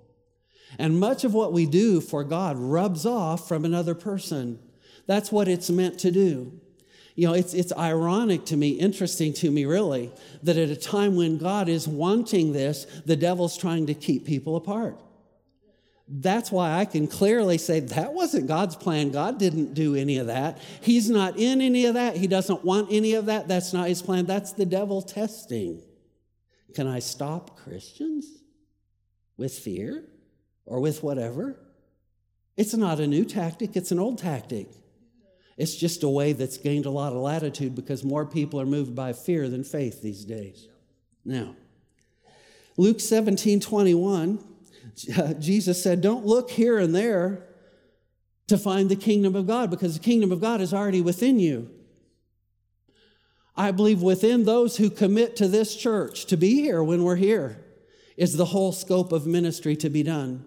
[0.77, 4.59] And much of what we do for God rubs off from another person.
[5.07, 6.59] That's what it's meant to do.
[7.15, 10.11] You know, it's, it's ironic to me, interesting to me, really,
[10.43, 14.57] that at a time when God is wanting this, the devil's trying to keep people
[14.57, 14.99] apart.
[16.07, 19.11] That's why I can clearly say that wasn't God's plan.
[19.11, 20.59] God didn't do any of that.
[20.81, 22.17] He's not in any of that.
[22.17, 23.47] He doesn't want any of that.
[23.47, 24.25] That's not his plan.
[24.25, 25.81] That's the devil testing.
[26.75, 28.27] Can I stop Christians
[29.37, 30.03] with fear
[30.65, 31.59] or with whatever?
[32.57, 34.67] It's not a new tactic, it's an old tactic.
[35.57, 38.93] It's just a way that's gained a lot of latitude because more people are moved
[38.93, 40.67] by fear than faith these days.
[41.23, 41.55] Now,
[42.77, 44.43] Luke 17 21,
[45.39, 47.47] Jesus said, Don't look here and there
[48.47, 51.69] to find the kingdom of God because the kingdom of God is already within you.
[53.55, 57.63] I believe within those who commit to this church to be here when we're here
[58.17, 60.45] is the whole scope of ministry to be done.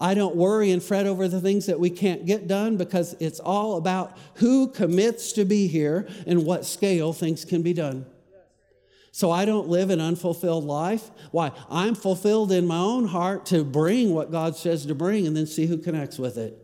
[0.00, 3.40] I don't worry and fret over the things that we can't get done because it's
[3.40, 8.06] all about who commits to be here and what scale things can be done.
[9.10, 11.10] So I don't live an unfulfilled life.
[11.32, 11.50] Why?
[11.68, 15.46] I'm fulfilled in my own heart to bring what God says to bring and then
[15.46, 16.56] see who connects with it.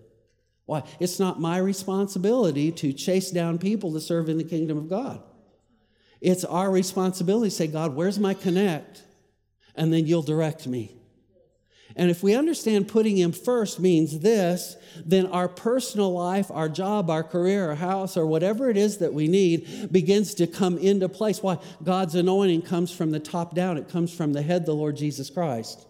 [0.67, 0.85] Why?
[1.01, 5.21] It's not my responsibility to chase down people to serve in the kingdom of God.
[6.21, 9.03] It's our responsibility to say, God, where's my connect?
[9.75, 10.97] And then you'll direct me.
[11.97, 17.09] And if we understand putting Him first means this, then our personal life, our job,
[17.09, 21.09] our career, our house, or whatever it is that we need begins to come into
[21.09, 21.43] place.
[21.43, 21.59] Why?
[21.83, 25.31] God's anointing comes from the top down, it comes from the head, the Lord Jesus
[25.31, 25.87] Christ.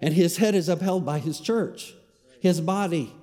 [0.00, 1.94] And His head is upheld by His church,
[2.40, 3.14] His body.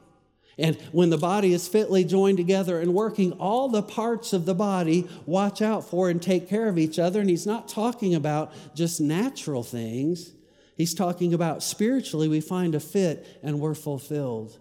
[0.57, 4.55] And when the body is fitly joined together and working, all the parts of the
[4.55, 7.19] body watch out for and take care of each other.
[7.19, 10.31] And he's not talking about just natural things,
[10.75, 14.59] he's talking about spiritually, we find a fit and we're fulfilled.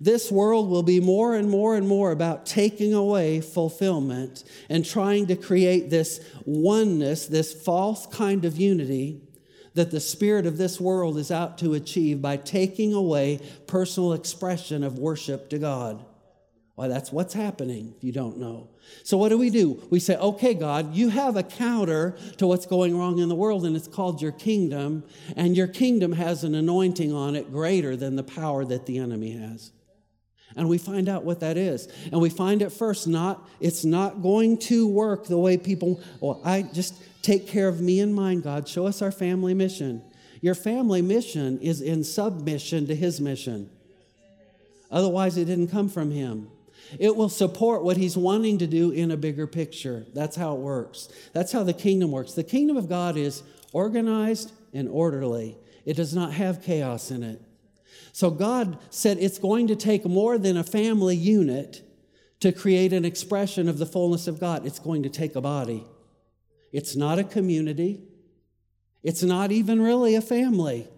[0.00, 5.26] This world will be more and more and more about taking away fulfillment and trying
[5.26, 9.22] to create this oneness, this false kind of unity
[9.74, 14.82] that the spirit of this world is out to achieve by taking away personal expression
[14.82, 16.04] of worship to God.
[16.74, 18.70] Why, that's what's happening if you don't know.
[19.02, 19.82] So, what do we do?
[19.90, 23.64] We say, okay, God, you have a counter to what's going wrong in the world,
[23.64, 25.04] and it's called your kingdom,
[25.36, 29.32] and your kingdom has an anointing on it greater than the power that the enemy
[29.32, 29.70] has.
[30.56, 31.86] And we find out what that is.
[32.10, 36.40] And we find it first, not, it's not going to work the way people, well,
[36.44, 38.66] I just take care of me and mine, God.
[38.66, 40.02] Show us our family mission.
[40.40, 43.70] Your family mission is in submission to his mission.
[44.90, 46.48] Otherwise, it didn't come from him.
[46.98, 50.06] It will support what he's wanting to do in a bigger picture.
[50.14, 51.08] That's how it works.
[51.32, 52.32] That's how the kingdom works.
[52.32, 57.40] The kingdom of God is organized and orderly, it does not have chaos in it.
[58.12, 61.82] So God said it's going to take more than a family unit
[62.40, 64.66] to create an expression of the fullness of God.
[64.66, 65.84] It's going to take a body.
[66.72, 68.00] It's not a community.
[69.02, 70.88] It's not even really a family.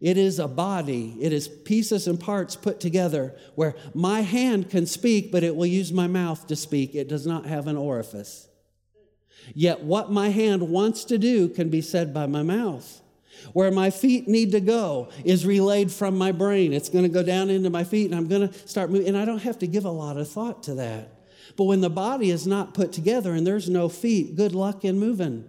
[0.00, 1.16] It is a body.
[1.20, 5.66] It is pieces and parts put together where my hand can speak, but it will
[5.66, 6.94] use my mouth to speak.
[6.94, 8.48] It does not have an orifice.
[9.54, 13.00] Yet what my hand wants to do can be said by my mouth.
[13.52, 16.72] Where my feet need to go is relayed from my brain.
[16.72, 19.08] It's going to go down into my feet, and I'm going to start moving.
[19.08, 21.12] And I don't have to give a lot of thought to that.
[21.56, 24.98] But when the body is not put together and there's no feet, good luck in
[24.98, 25.48] moving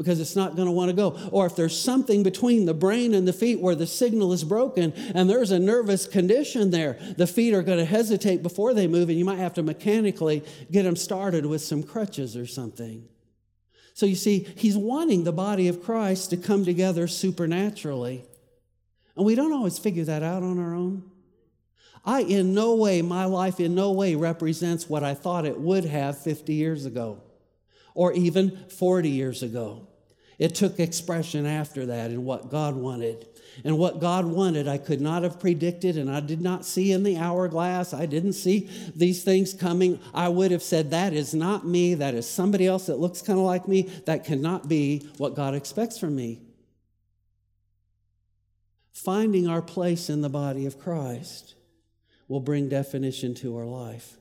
[0.00, 1.10] because it's not going to want to go.
[1.30, 4.94] Or if there's something between the brain and the feet where the signal is broken
[5.14, 9.10] and there's a nervous condition there, the feet are going to hesitate before they move,
[9.10, 13.06] and you might have to mechanically get them started with some crutches or something.
[13.92, 18.24] So you see, he's wanting the body of Christ to come together supernaturally.
[19.16, 21.10] And we don't always figure that out on our own.
[22.06, 25.84] I, in no way, my life in no way represents what I thought it would
[25.84, 27.20] have 50 years ago
[27.94, 29.86] or even 40 years ago.
[30.40, 33.26] It took expression after that in what God wanted.
[33.62, 37.02] And what God wanted, I could not have predicted, and I did not see in
[37.02, 37.92] the hourglass.
[37.92, 40.00] I didn't see these things coming.
[40.14, 41.92] I would have said, That is not me.
[41.92, 43.82] That is somebody else that looks kind of like me.
[44.06, 46.40] That cannot be what God expects from me.
[48.94, 51.54] Finding our place in the body of Christ
[52.28, 54.16] will bring definition to our life.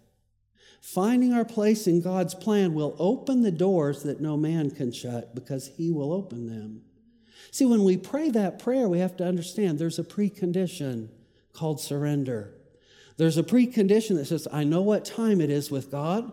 [0.93, 5.35] Finding our place in God's plan will open the doors that no man can shut
[5.35, 6.81] because He will open them.
[7.51, 11.09] See, when we pray that prayer, we have to understand there's a precondition
[11.53, 12.55] called surrender.
[13.17, 16.31] There's a precondition that says, I know what time it is with God,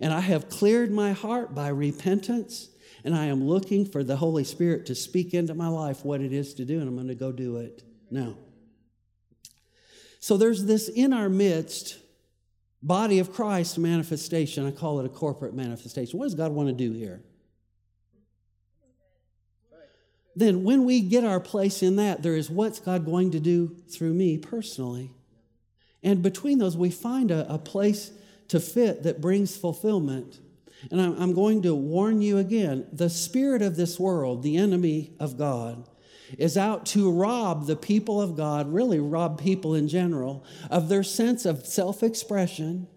[0.00, 2.70] and I have cleared my heart by repentance,
[3.04, 6.32] and I am looking for the Holy Spirit to speak into my life what it
[6.32, 8.36] is to do, and I'm going to go do it now.
[10.18, 11.98] So there's this in our midst
[12.82, 14.66] body of Christ manifestation.
[14.66, 16.18] I call it a corporate manifestation.
[16.18, 17.22] What does God want to do here?
[20.38, 23.74] Then, when we get our place in that, there is what's God going to do
[23.88, 25.10] through me personally.
[26.02, 28.12] And between those, we find a, a place
[28.48, 30.38] to fit that brings fulfillment.
[30.90, 35.14] And I'm, I'm going to warn you again the spirit of this world, the enemy
[35.18, 35.88] of God,
[36.38, 41.02] is out to rob the people of God, really rob people in general, of their
[41.02, 42.88] sense of self expression,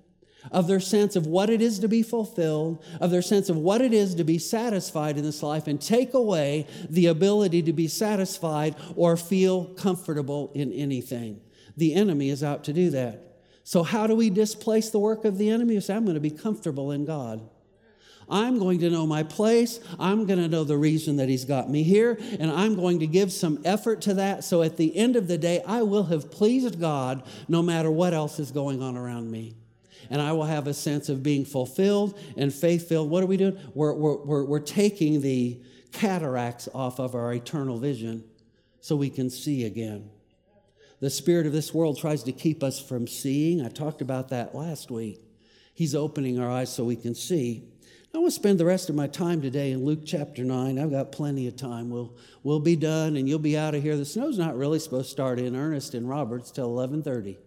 [0.52, 3.82] of their sense of what it is to be fulfilled, of their sense of what
[3.82, 7.88] it is to be satisfied in this life, and take away the ability to be
[7.88, 11.42] satisfied or feel comfortable in anything.
[11.78, 13.30] The enemy is out to do that.
[13.64, 15.80] So, how do we displace the work of the enemy?
[15.80, 17.48] Say, I'm going to be comfortable in God.
[18.30, 19.80] I'm going to know my place.
[20.00, 23.08] I'm going to know the reason that He's got me here, and I'm going to
[23.08, 24.44] give some effort to that.
[24.44, 28.14] So at the end of the day, I will have pleased God no matter what
[28.14, 29.56] else is going on around me.
[30.10, 33.10] And I will have a sense of being fulfilled and faith filled.
[33.10, 33.60] What are we doing?
[33.74, 35.62] We're, we're, we're, we're taking the
[35.92, 38.24] cataracts off of our eternal vision
[38.82, 40.10] so we can see again.
[41.00, 43.64] The spirit of this world tries to keep us from seeing.
[43.64, 45.22] I talked about that last week.
[45.74, 47.64] He's opening our eyes so we can see.
[48.12, 50.80] I want to spend the rest of my time today in Luke chapter 9.
[50.80, 51.92] I've got plenty of time.
[51.92, 53.96] We'll, we'll be done and you'll be out of here.
[53.96, 57.38] The snow's not really supposed to start in earnest in Roberts till 1130.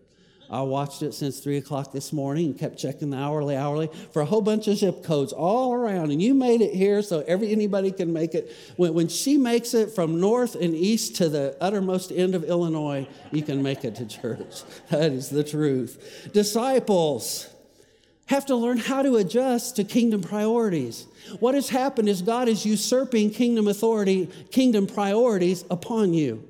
[0.49, 4.23] I watched it since 3 o'clock this morning and kept checking the hourly, hourly for
[4.23, 6.13] a whole bunch of zip codes all around.
[6.13, 8.55] And you made it here so every, anybody can make it.
[8.77, 13.09] When, when she makes it from north and east to the uttermost end of Illinois,
[13.33, 14.63] you can make it to church.
[14.91, 16.31] That is the truth.
[16.33, 17.52] Disciples
[18.27, 21.07] have to learn how to adjust to kingdom priorities.
[21.41, 26.49] What has happened is God is usurping kingdom authority, kingdom priorities upon you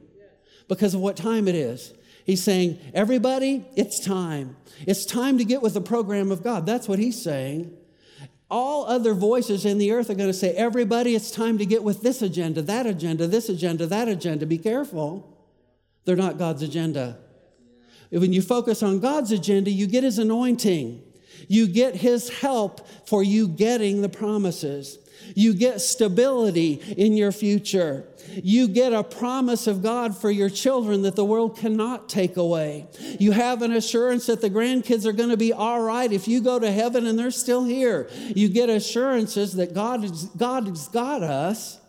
[0.68, 1.92] because of what time it is.
[2.24, 4.56] He's saying, everybody, it's time.
[4.86, 6.66] It's time to get with the program of God.
[6.66, 7.76] That's what he's saying.
[8.50, 11.82] All other voices in the earth are going to say, everybody, it's time to get
[11.82, 14.46] with this agenda, that agenda, this agenda, that agenda.
[14.46, 15.36] Be careful.
[16.04, 17.18] They're not God's agenda.
[18.10, 21.02] When you focus on God's agenda, you get his anointing.
[21.48, 24.98] You get his help for you getting the promises.
[25.34, 28.06] You get stability in your future.
[28.34, 32.86] You get a promise of God for your children that the world cannot take away.
[33.18, 36.40] You have an assurance that the grandkids are going to be all right if you
[36.40, 38.08] go to heaven and they're still here.
[38.34, 41.80] You get assurances that God, is, God has got us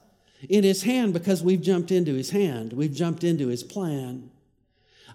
[0.50, 4.30] in his hand because we've jumped into his hand, we've jumped into his plan.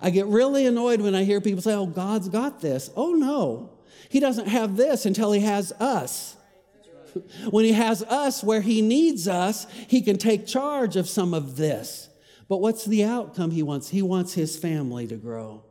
[0.00, 2.88] I get really annoyed when I hear people say, Oh, God's got this.
[2.96, 3.77] Oh, no.
[4.08, 6.36] He doesn't have this until he has us.
[7.50, 11.56] When he has us where he needs us, he can take charge of some of
[11.56, 12.08] this.
[12.48, 13.88] But what's the outcome he wants?
[13.88, 15.64] He wants his family to grow.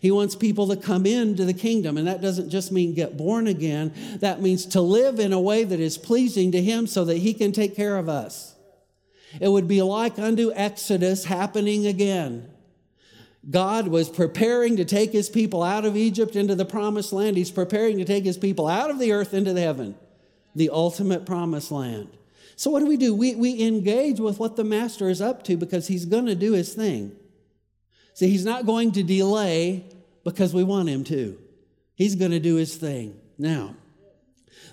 [0.00, 1.96] He wants people to come into the kingdom.
[1.96, 5.64] And that doesn't just mean get born again, that means to live in a way
[5.64, 8.54] that is pleasing to him so that he can take care of us.
[9.40, 12.51] It would be like unto Exodus happening again.
[13.50, 17.36] God was preparing to take his people out of Egypt into the promised land.
[17.36, 19.96] He's preparing to take his people out of the earth into the heaven
[20.54, 22.08] the ultimate promised land.
[22.56, 23.14] So, what do we do?
[23.14, 26.52] We, we engage with what the master is up to because he's going to do
[26.52, 27.12] his thing.
[28.14, 29.86] See, he's not going to delay
[30.24, 31.38] because we want him to.
[31.94, 33.18] He's going to do his thing.
[33.38, 33.74] Now,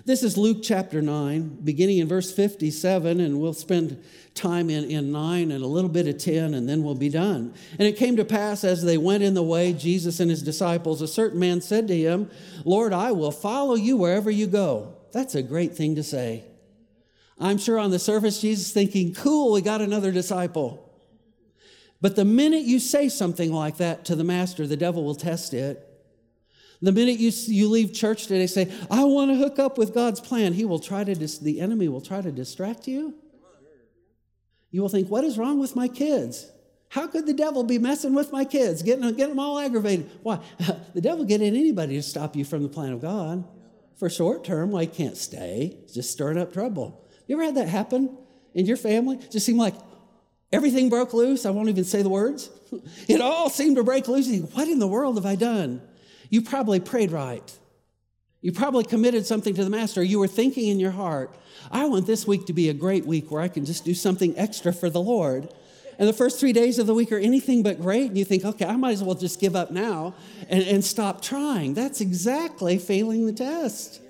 [0.04, 4.02] this is Luke chapter 9, beginning in verse 57, and we'll spend
[4.34, 7.54] time in, in 9 and a little bit of 10, and then we'll be done.
[7.78, 11.02] And it came to pass as they went in the way, Jesus and his disciples,
[11.02, 12.30] a certain man said to him,
[12.64, 14.96] Lord, I will follow you wherever you go.
[15.12, 16.44] That's a great thing to say.
[17.38, 20.86] I'm sure on the surface, Jesus thinking, cool, we got another disciple.
[22.00, 25.52] But the minute you say something like that to the master, the devil will test
[25.52, 25.86] it.
[26.82, 30.20] The minute you, you leave church today, say, I want to hook up with God's
[30.20, 33.14] plan, he will try to, dis- the enemy will try to distract you.
[34.70, 36.50] You will think, what is wrong with my kids?
[36.88, 40.10] How could the devil be messing with my kids, getting, getting them all aggravated?
[40.22, 40.40] Why?
[40.94, 43.44] the devil get in anybody to stop you from the plan of God
[43.96, 44.70] for short term.
[44.70, 45.76] Why well, can't stay?
[45.92, 47.06] Just stirring up trouble.
[47.26, 48.16] You ever had that happen
[48.54, 49.18] in your family?
[49.30, 49.74] Just seemed like
[50.52, 51.46] everything broke loose.
[51.46, 52.50] I won't even say the words.
[53.08, 54.28] It all seemed to break loose.
[54.52, 55.82] What in the world have I done?
[56.30, 57.58] You probably prayed right.
[58.40, 60.02] You probably committed something to the master.
[60.02, 61.34] You were thinking in your heart,
[61.70, 64.36] I want this week to be a great week where I can just do something
[64.38, 65.52] extra for the Lord.
[65.98, 68.06] And the first three days of the week are anything but great.
[68.06, 70.14] And you think, okay, I might as well just give up now
[70.48, 71.74] and, and stop trying.
[71.74, 74.00] That's exactly failing the test.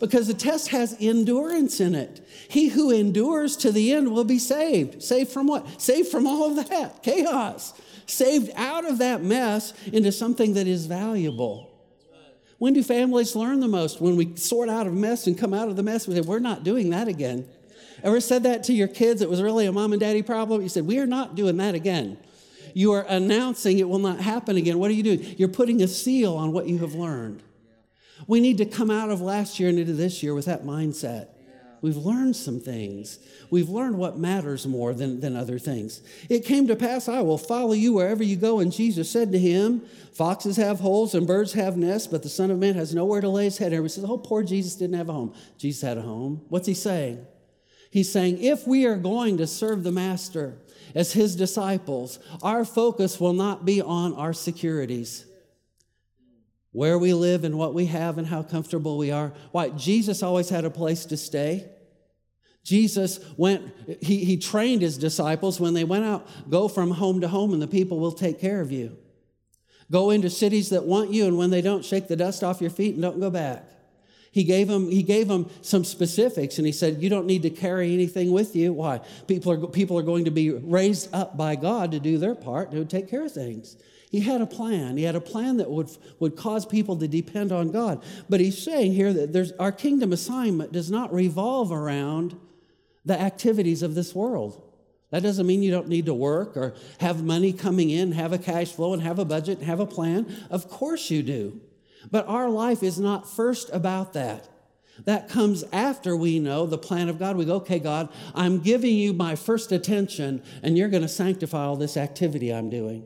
[0.00, 2.26] Because the test has endurance in it.
[2.48, 5.02] He who endures to the end will be saved.
[5.02, 5.80] Saved from what?
[5.80, 7.74] Saved from all of that chaos.
[8.06, 11.70] Saved out of that mess into something that is valuable.
[12.58, 14.00] When do families learn the most?
[14.00, 16.40] When we sort out of mess and come out of the mess, we say, We're
[16.40, 17.46] not doing that again.
[18.02, 19.20] Ever said that to your kids?
[19.20, 20.62] It was really a mom and daddy problem.
[20.62, 22.18] You said, We are not doing that again.
[22.72, 24.78] You are announcing it will not happen again.
[24.78, 25.34] What are you doing?
[25.38, 27.42] You're putting a seal on what you have learned.
[28.26, 31.28] We need to come out of last year and into this year with that mindset.
[31.82, 33.18] We've learned some things.
[33.48, 36.02] We've learned what matters more than, than other things.
[36.28, 38.60] It came to pass, I will follow you wherever you go.
[38.60, 42.50] And Jesus said to him, Foxes have holes and birds have nests, but the Son
[42.50, 43.72] of Man has nowhere to lay his head.
[43.72, 45.34] Everybody says, Oh, poor Jesus didn't have a home.
[45.56, 46.42] Jesus had a home.
[46.48, 47.26] What's he saying?
[47.90, 50.56] He's saying, if we are going to serve the Master
[50.94, 55.26] as his disciples, our focus will not be on our securities.
[56.72, 59.32] Where we live and what we have and how comfortable we are.
[59.50, 59.70] Why?
[59.70, 61.68] Jesus always had a place to stay.
[62.62, 67.28] Jesus went, he, he trained his disciples when they went out, go from home to
[67.28, 68.96] home and the people will take care of you.
[69.90, 72.70] Go into cities that want you, and when they don't, shake the dust off your
[72.70, 73.64] feet and don't go back.
[74.30, 77.50] He gave them, he gave them some specifics and he said, You don't need to
[77.50, 78.72] carry anything with you.
[78.72, 79.00] Why?
[79.26, 82.70] People are, people are going to be raised up by God to do their part,
[82.70, 83.76] to take care of things.
[84.10, 84.96] He had a plan.
[84.96, 85.88] He had a plan that would,
[86.18, 88.02] would cause people to depend on God.
[88.28, 92.36] But he's saying here that there's, our kingdom assignment does not revolve around
[93.04, 94.60] the activities of this world.
[95.10, 98.38] That doesn't mean you don't need to work or have money coming in, have a
[98.38, 100.26] cash flow, and have a budget, and have a plan.
[100.50, 101.60] Of course you do.
[102.10, 104.48] But our life is not first about that.
[105.04, 107.36] That comes after we know the plan of God.
[107.36, 111.64] We go, okay, God, I'm giving you my first attention, and you're going to sanctify
[111.64, 113.04] all this activity I'm doing.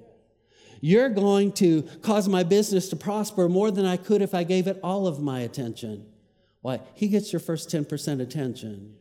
[0.85, 4.67] You're going to cause my business to prosper more than I could if I gave
[4.67, 6.05] it all of my attention.
[6.61, 6.81] Why?
[6.93, 8.95] He gets your first 10% attention.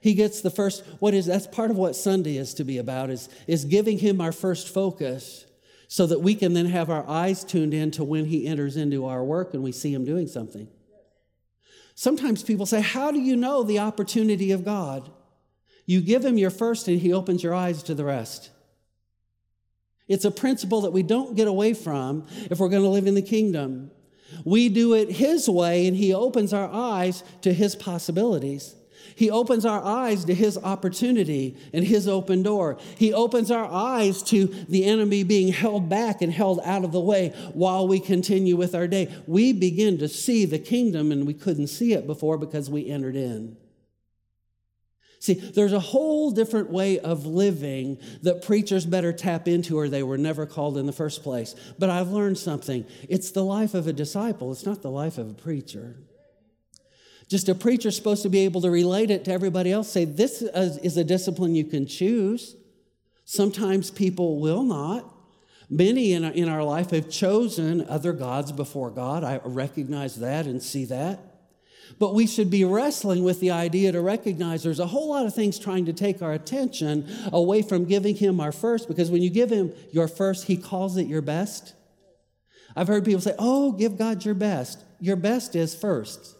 [0.00, 3.08] He gets the first, what is, that's part of what Sunday is to be about,
[3.08, 5.46] is, is giving him our first focus
[5.86, 9.06] so that we can then have our eyes tuned in to when he enters into
[9.06, 10.66] our work and we see him doing something.
[11.94, 15.08] Sometimes people say, How do you know the opportunity of God?
[15.86, 18.50] You give him your first and he opens your eyes to the rest.
[20.12, 23.14] It's a principle that we don't get away from if we're going to live in
[23.14, 23.90] the kingdom.
[24.44, 28.74] We do it his way and he opens our eyes to his possibilities.
[29.16, 32.76] He opens our eyes to his opportunity and his open door.
[32.98, 37.00] He opens our eyes to the enemy being held back and held out of the
[37.00, 39.10] way while we continue with our day.
[39.26, 43.16] We begin to see the kingdom and we couldn't see it before because we entered
[43.16, 43.56] in.
[45.22, 50.02] See, there's a whole different way of living that preachers better tap into or they
[50.02, 51.54] were never called in the first place.
[51.78, 52.84] But I've learned something.
[53.08, 55.94] It's the life of a disciple, it's not the life of a preacher.
[57.28, 60.42] Just a preacher's supposed to be able to relate it to everybody else, say, This
[60.42, 62.56] is a discipline you can choose.
[63.24, 65.08] Sometimes people will not.
[65.70, 69.22] Many in our, in our life have chosen other gods before God.
[69.22, 71.31] I recognize that and see that.
[71.98, 75.34] But we should be wrestling with the idea to recognize there's a whole lot of
[75.34, 79.30] things trying to take our attention away from giving Him our first, because when you
[79.30, 81.74] give Him your first, He calls it your best.
[82.74, 84.82] I've heard people say, Oh, give God your best.
[85.00, 86.36] Your best is first.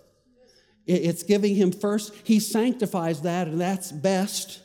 [0.86, 2.12] It's giving him first.
[2.24, 4.60] He sanctifies that, and that's best.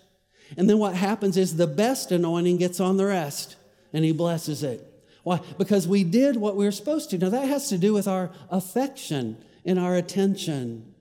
[0.58, 3.56] And then what happens is the best anointing gets on the rest,
[3.94, 4.84] and he blesses it.
[5.24, 5.42] Why?
[5.58, 7.18] Because we did what we were supposed to.
[7.18, 9.38] Now, that has to do with our affection
[9.68, 10.96] and our attention.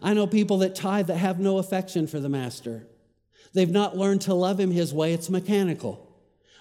[0.00, 2.86] I know people that tithe that have no affection for the master.
[3.52, 6.02] They've not learned to love him his way, it's mechanical.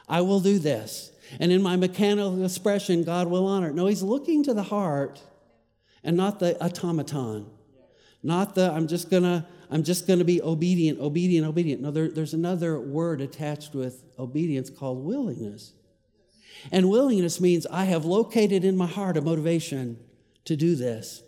[0.10, 1.12] I will do this.
[1.40, 3.76] And in my mechanical expression, God will honor it.
[3.76, 5.22] No, he's looking to the heart
[6.04, 7.48] and not the automaton.
[8.22, 11.82] Not the I'm just gonna I'm just gonna be obedient, obedient, obedient.
[11.82, 15.74] No, there, there's another word attached with obedience called willingness.
[16.72, 20.00] And willingness means I have located in my heart a motivation
[20.46, 21.24] to do this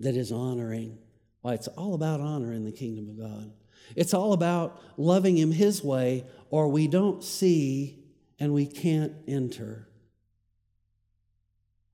[0.00, 0.98] that is honoring.
[1.42, 3.52] Why, it's all about honor in the kingdom of God.
[3.96, 8.04] It's all about loving Him His way, or we don't see
[8.38, 9.88] and we can't enter.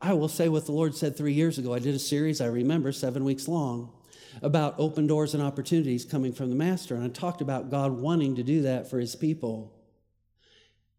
[0.01, 1.75] I will say what the Lord said three years ago.
[1.75, 3.93] I did a series, I remember, seven weeks long
[4.43, 6.95] about open doors and opportunities coming from the Master.
[6.95, 9.73] And I talked about God wanting to do that for his people.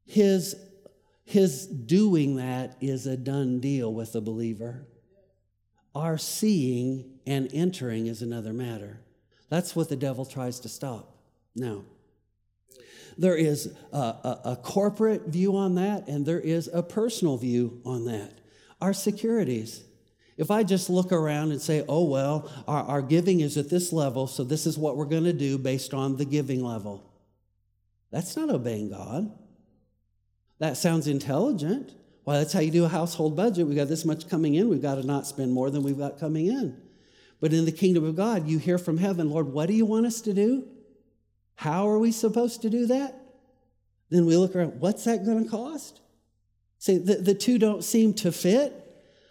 [0.06, 0.56] His,
[1.24, 4.88] his doing that is a done deal with the believer.
[5.98, 9.00] Our seeing and entering is another matter.
[9.50, 11.18] That's what the devil tries to stop.
[11.56, 11.86] Now,
[13.18, 17.82] there is a, a, a, corporate view on that, and there is a personal view
[17.84, 18.32] on that.
[18.80, 19.84] Our securities.
[20.38, 23.92] If I just look around and say, oh, well, our, our giving is at this
[23.92, 27.12] level, so this is what we're going to do based on the giving level,
[28.12, 29.32] that's not obeying God.
[30.60, 31.96] That sounds intelligent.
[32.28, 33.68] Well, that's how you do a household budget.
[33.68, 36.20] We've got this much coming in, we've got to not spend more than we've got
[36.20, 36.78] coming in.
[37.40, 40.06] But in the kingdom of God, you hear from heaven, Lord, what do you want
[40.06, 40.68] us to do?
[41.56, 43.18] How are we supposed to do that?
[44.10, 46.02] Then we look around, what's that going to cost?
[46.80, 48.74] See, the, the two don't seem to fit.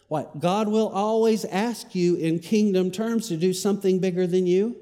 [0.09, 0.41] What?
[0.41, 4.75] God will always ask you in kingdom terms to do something bigger than you.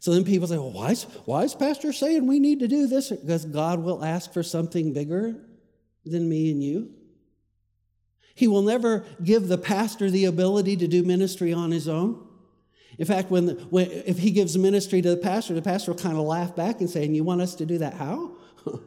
[0.00, 2.86] So then people say, well, why is, why is Pastor saying we need to do
[2.86, 3.08] this?
[3.08, 5.47] Because God will ask for something bigger
[6.10, 6.90] than me and you.
[8.34, 12.24] He will never give the pastor the ability to do ministry on his own.
[12.98, 15.98] In fact, when, the, when if he gives ministry to the pastor, the pastor will
[15.98, 17.94] kind of laugh back and say, and you want us to do that?
[17.94, 18.36] How?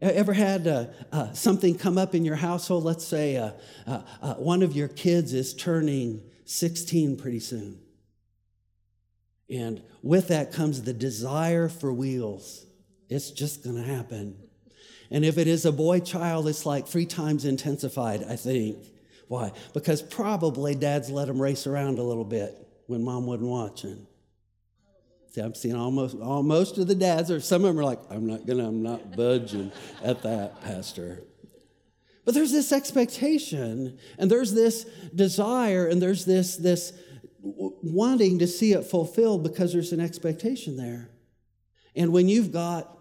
[0.00, 2.84] Ever had uh, uh, something come up in your household?
[2.84, 3.52] Let's say uh,
[3.86, 7.80] uh, uh, one of your kids is turning 16 pretty soon.
[9.48, 12.66] And with that comes the desire for wheels.
[13.08, 14.36] It's just going to happen.
[15.14, 18.78] And if it is a boy child, it's like three times intensified, I think.
[19.28, 19.52] Why?
[19.72, 22.58] Because probably dads let him race around a little bit
[22.88, 24.08] when mom wasn't watching.
[25.30, 28.00] See, I'm seeing almost all, most of the dads, or some of them are like,
[28.10, 29.70] I'm not gonna, I'm not budging
[30.02, 31.22] at that, Pastor.
[32.24, 34.82] But there's this expectation, and there's this
[35.14, 36.92] desire, and there's this, this
[37.40, 41.08] wanting to see it fulfilled because there's an expectation there.
[41.94, 42.93] And when you've got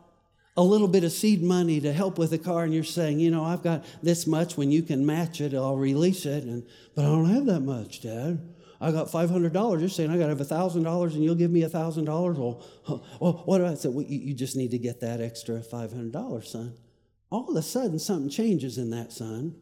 [0.55, 3.31] a little bit of seed money to help with the car, and you're saying, you
[3.31, 6.43] know, I've got this much, when you can match it, I'll release it.
[6.43, 6.63] And,
[6.95, 8.39] but I don't have that much, Dad.
[8.79, 9.79] I got $500.
[9.79, 12.05] You're saying I got to have $1,000 and you'll give me $1,000.
[12.05, 12.63] Well,
[13.19, 13.89] well, what do I say?
[13.89, 16.73] Well, you just need to get that extra $500, son.
[17.31, 19.55] All of a sudden, something changes in that son.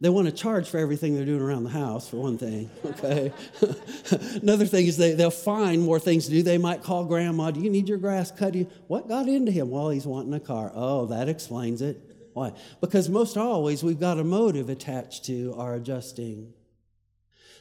[0.00, 3.32] They want to charge for everything they're doing around the house, for one thing, okay?
[4.42, 6.42] Another thing is they, they'll find more things to do.
[6.42, 8.54] They might call grandma, Do you need your grass cut?
[8.54, 9.70] You, What got into him?
[9.70, 10.70] Well, he's wanting a car.
[10.74, 11.98] Oh, that explains it.
[12.34, 12.52] Why?
[12.82, 16.52] Because most always we've got a motive attached to our adjusting.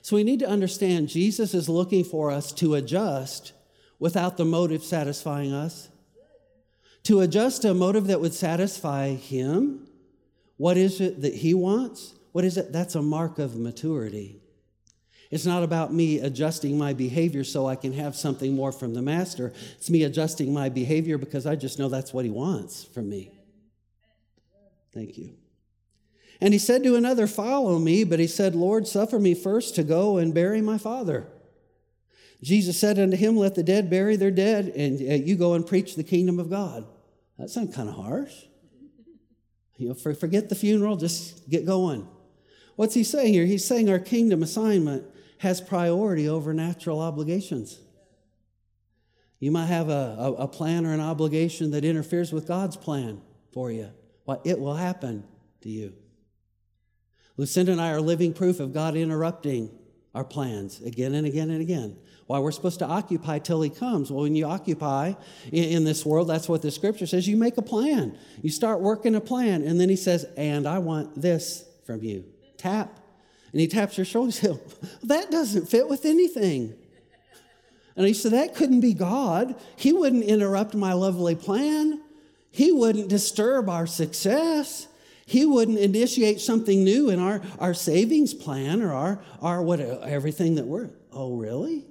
[0.02, 3.54] So we need to understand Jesus is looking for us to adjust
[3.98, 5.88] without the motive satisfying us.
[7.04, 9.88] To adjust a motive that would satisfy him.
[10.58, 12.15] What is it that he wants?
[12.36, 12.74] What is it?
[12.74, 14.42] That's a mark of maturity.
[15.32, 19.02] It's not about me adjusting my behavior so I can have something more from the
[19.02, 19.54] master.
[19.78, 23.32] It's me adjusting my behavior because I just know that's what he wants from me.
[24.94, 25.36] Thank you.
[26.42, 28.04] And he said to another, Follow me.
[28.04, 31.30] But he said, Lord, suffer me first to go and bury my father.
[32.44, 35.96] Jesus said unto him, Let the dead bury their dead, and you go and preach
[35.96, 36.86] the kingdom of God.
[37.40, 38.34] That sounds kind of harsh.
[39.78, 42.10] You know, forget the funeral, just get going.
[42.76, 43.46] What's he saying here?
[43.46, 45.06] He's saying our kingdom assignment
[45.40, 47.80] has priority over natural obligations.
[49.40, 53.22] You might have a, a, a, plan or an obligation that interferes with God's plan
[53.54, 53.92] for you.
[54.26, 55.26] Well, it will happen
[55.62, 55.94] to you.
[57.38, 59.70] Lucinda and I are living proof of God interrupting
[60.14, 61.98] our plans again and again and again.
[62.28, 64.10] Why we're supposed to occupy till He comes.
[64.10, 65.14] Well, when you occupy
[65.52, 67.28] in, in this world, that's what the scripture says.
[67.28, 68.18] You make a plan.
[68.42, 72.26] You start working a plan, and then He says, And I want this from you
[72.58, 73.00] tap.
[73.52, 74.32] And he taps your shoulder.
[74.32, 74.60] Said,
[75.04, 76.76] That doesn't fit with anything.
[77.96, 79.56] And he said, That couldn't be God.
[79.76, 82.02] He wouldn't interrupt my lovely plan.
[82.52, 84.88] He wouldn't disturb our success.
[85.26, 90.56] He wouldn't initiate something new in our, our savings plan or our, our what everything
[90.56, 90.92] that we're.
[91.12, 91.86] Oh, really?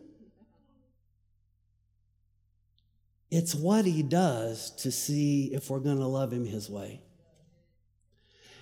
[3.31, 7.01] It's what he does to see if we're going to love him his way.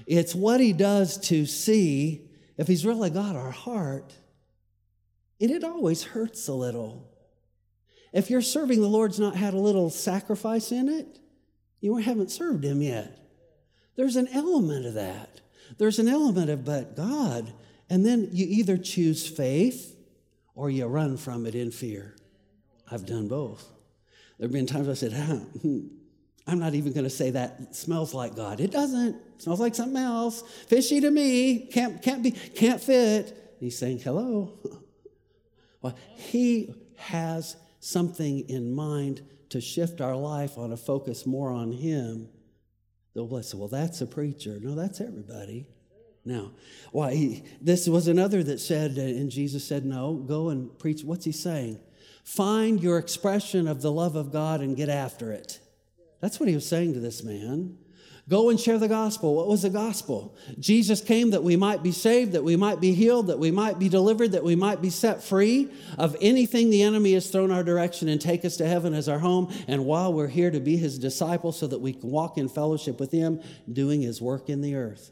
[0.06, 4.14] It's what he does to see if he's really got our heart.
[5.40, 7.08] And it always hurts a little.
[8.12, 11.18] If you're serving the Lord's not had a little sacrifice in it,
[11.80, 13.18] you haven't served him yet.
[13.96, 15.40] There's an element of that.
[15.78, 17.52] There's an element of, but God,
[17.88, 19.96] and then you either choose faith
[20.54, 22.14] or you run from it in fear.
[22.90, 23.68] I've done both.
[24.38, 25.12] There have been times I said,
[25.62, 25.86] hmm,
[26.46, 28.60] I'm not even going to say that smells like God.
[28.60, 29.14] It doesn't.
[29.14, 30.42] It smells like something else.
[30.66, 31.66] Fishy to me.
[31.72, 33.56] Can't, can't be, can't fit.
[33.60, 34.58] He's saying, hello.
[35.82, 41.70] well, he has something in mind to shift our life on a focus more on
[41.70, 42.28] him.
[43.14, 43.54] They'll bless.
[43.54, 44.58] Well, that's a preacher.
[44.60, 45.66] No, that's everybody.
[46.24, 46.52] Now,
[46.92, 51.02] why he, this was another that said, uh, and Jesus said, No, go and preach.
[51.02, 51.80] What's he saying?
[52.24, 55.58] Find your expression of the love of God and get after it.
[56.22, 57.76] That's what he was saying to this man.
[58.28, 59.34] Go and share the gospel.
[59.34, 60.36] What was the gospel?
[60.60, 63.80] Jesus came that we might be saved, that we might be healed, that we might
[63.80, 65.68] be delivered, that we might be set free
[65.98, 69.18] of anything the enemy has thrown our direction and take us to heaven as our
[69.18, 69.52] home.
[69.66, 73.00] And while we're here to be his disciples so that we can walk in fellowship
[73.00, 75.10] with him, doing his work in the earth.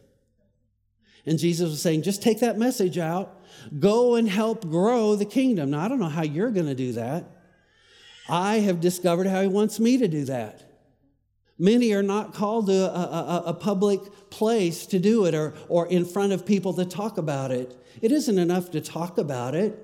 [1.27, 3.43] And Jesus was saying, just take that message out,
[3.81, 5.71] go and help grow the kingdom.
[5.71, 7.25] Now, I don't know how you're going to do that.
[8.29, 10.70] I have discovered how he wants me to do that.
[11.61, 15.87] Many are not called to a, a, a, public place to do it or, or
[15.89, 17.77] in front of people to talk about it.
[18.01, 19.79] It isn't enough to talk about it.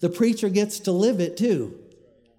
[0.00, 1.78] The preacher gets to live it too.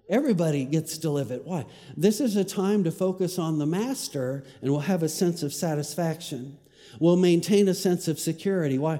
[0.08, 1.44] Everybody gets to live it.
[1.44, 1.64] Why?
[1.96, 5.54] This is a time to focus on the master and we'll have a sense of
[5.54, 6.58] satisfaction.
[6.98, 8.78] We'll maintain a sense of security.
[8.78, 8.98] Why?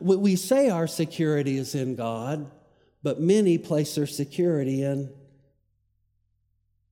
[0.00, 2.50] We say our security is in God,
[3.04, 5.12] but many place their security in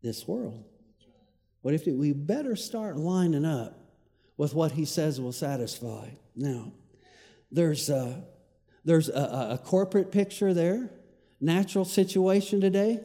[0.00, 0.64] this world.
[1.64, 3.78] What if we better start lining up
[4.36, 6.10] with what he says will satisfy?
[6.36, 6.72] Now,
[7.50, 8.22] there's a,
[8.84, 10.90] there's a, a corporate picture there,
[11.40, 13.00] natural situation today.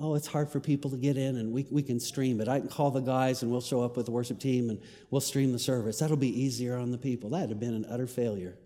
[0.00, 2.48] Oh, it's hard for people to get in, and we, we can stream it.
[2.48, 4.80] I can call the guys, and we'll show up with the worship team, and
[5.10, 5.98] we'll stream the service.
[5.98, 7.28] That'll be easier on the people.
[7.28, 8.56] That'd have been an utter failure.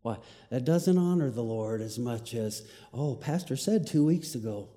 [0.00, 0.16] Why?
[0.50, 4.70] That doesn't honor the Lord as much as, oh, Pastor said two weeks ago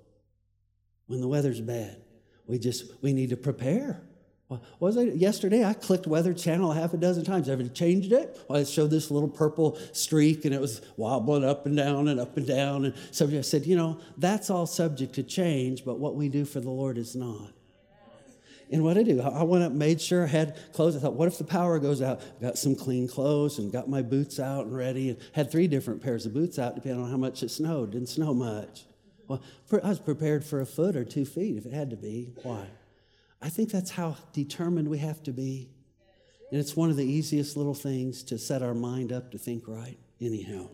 [1.08, 2.04] when the weather's bad.
[2.48, 4.02] We just, we need to prepare.
[4.80, 5.16] Was it?
[5.16, 7.50] Yesterday, I clicked Weather Channel half a dozen times.
[7.50, 8.40] Ever changed it?
[8.48, 12.20] Well, it showed this little purple streak and it was wobbling up and down and
[12.20, 12.86] up and down.
[12.86, 16.60] And somebody said, you know, that's all subject to change, but what we do for
[16.60, 17.54] the Lord is not.
[18.72, 20.96] And what I do, I went up, made sure I had clothes.
[20.96, 22.22] I thought, what if the power goes out?
[22.42, 26.02] Got some clean clothes and got my boots out and ready, and had three different
[26.02, 27.92] pairs of boots out, depending on how much it snowed.
[27.92, 28.86] Didn't snow much.
[29.28, 32.34] Well, I was prepared for a foot or two feet if it had to be.
[32.44, 32.68] Why?
[33.42, 35.70] I think that's how determined we have to be.
[36.52, 39.68] And it's one of the easiest little things to set our mind up to think
[39.68, 40.70] right, anyhow.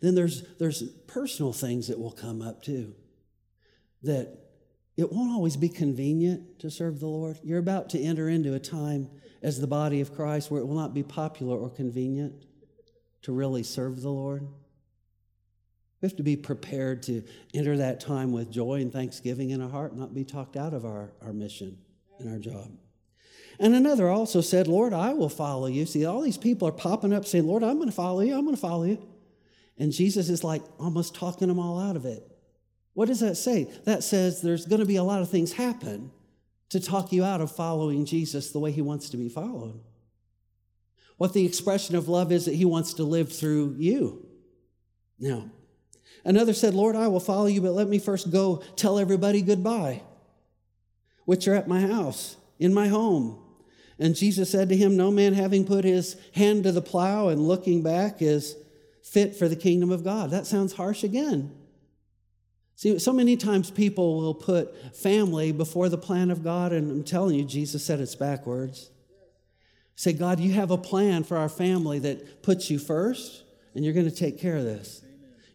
[0.00, 2.94] Then there's, there's personal things that will come up too.
[4.02, 4.38] That
[4.96, 7.38] it won't always be convenient to serve the Lord.
[7.42, 9.08] You're about to enter into a time
[9.42, 12.44] as the body of Christ where it will not be popular or convenient
[13.22, 14.46] to really serve the Lord.
[16.00, 17.22] We have to be prepared to
[17.54, 20.84] enter that time with joy and thanksgiving in our heart, not be talked out of
[20.84, 21.78] our, our mission
[22.18, 22.70] and our job.
[23.58, 25.86] And another also said, Lord, I will follow you.
[25.86, 28.34] See, all these people are popping up saying, Lord, I'm going to follow you.
[28.34, 29.02] I'm going to follow you.
[29.78, 32.22] And Jesus is like almost talking them all out of it.
[32.92, 33.70] What does that say?
[33.84, 36.10] That says there's going to be a lot of things happen
[36.70, 39.80] to talk you out of following Jesus the way he wants to be followed.
[41.16, 44.26] What the expression of love is that he wants to live through you.
[45.18, 45.50] Now,
[46.26, 50.02] another said, Lord, I will follow you, but let me first go tell everybody goodbye,
[51.24, 53.38] which are at my house, in my home.
[53.98, 57.48] And Jesus said to him, No man having put his hand to the plow and
[57.48, 58.56] looking back is
[59.02, 60.30] fit for the kingdom of God.
[60.30, 61.52] That sounds harsh again.
[62.74, 67.04] See, so many times people will put family before the plan of God, and I'm
[67.04, 68.90] telling you, Jesus said it's backwards.
[69.94, 73.94] Say, God, you have a plan for our family that puts you first, and you're
[73.94, 75.02] going to take care of this.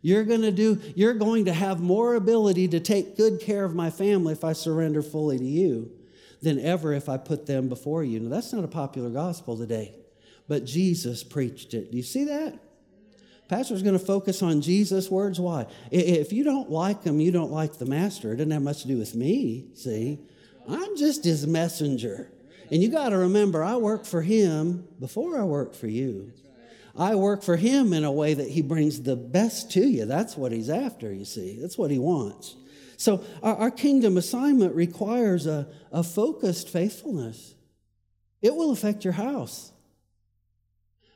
[0.02, 3.76] You're going to do, you're going to have more ability to take good care of
[3.76, 5.92] my family if I surrender fully to you
[6.42, 8.20] than ever if I put them before you.
[8.20, 9.94] Now, that's not a popular gospel today,
[10.48, 11.92] but Jesus preached it.
[11.92, 12.58] Do you see that?
[13.48, 15.40] Pastor's going to focus on Jesus' words.
[15.40, 15.68] Why?
[15.92, 18.32] If you don't like them, you don't like the master.
[18.32, 20.20] It doesn't have much to do with me, see?
[20.70, 22.32] I'm just his messenger.
[22.72, 26.32] And you got to remember, I work for him before I work for you.
[26.96, 30.06] I work for him in a way that he brings the best to you.
[30.06, 31.58] That's what he's after, you see.
[31.60, 32.56] That's what he wants.
[32.98, 37.56] So, our, our kingdom assignment requires a, a focused faithfulness.
[38.42, 39.72] It will affect your house.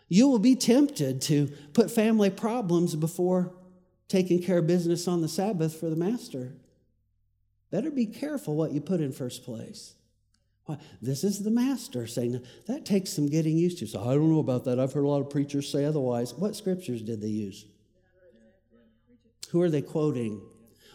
[0.08, 3.54] You will be tempted to put family problems before
[4.08, 6.54] taking care of business on the Sabbath for the master.
[7.72, 9.96] Better be careful what you put in first place.
[11.02, 13.88] This is the master saying that takes some getting used to.
[13.88, 14.80] So I don't know about that.
[14.80, 16.34] I've heard a lot of preachers say otherwise.
[16.34, 17.66] What scriptures did they use?
[19.50, 20.42] Who are they quoting?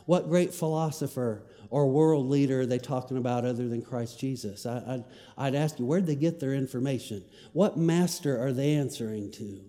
[0.07, 4.67] What great philosopher or world leader are they talking about other than Christ Jesus?
[4.67, 5.05] I, would
[5.39, 7.25] I'd ask you, where'd they get their information?
[7.53, 9.61] What master are they answering to?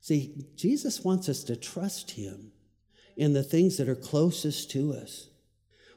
[0.00, 2.52] See, Jesus wants us to trust him
[3.18, 5.28] in the things that are closest to us.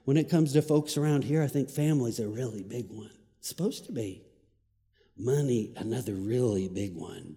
[0.06, 3.12] When it comes to folks around here, I think family's a really big one.
[3.40, 4.24] It's supposed to be.
[5.18, 7.36] Money, another really big one.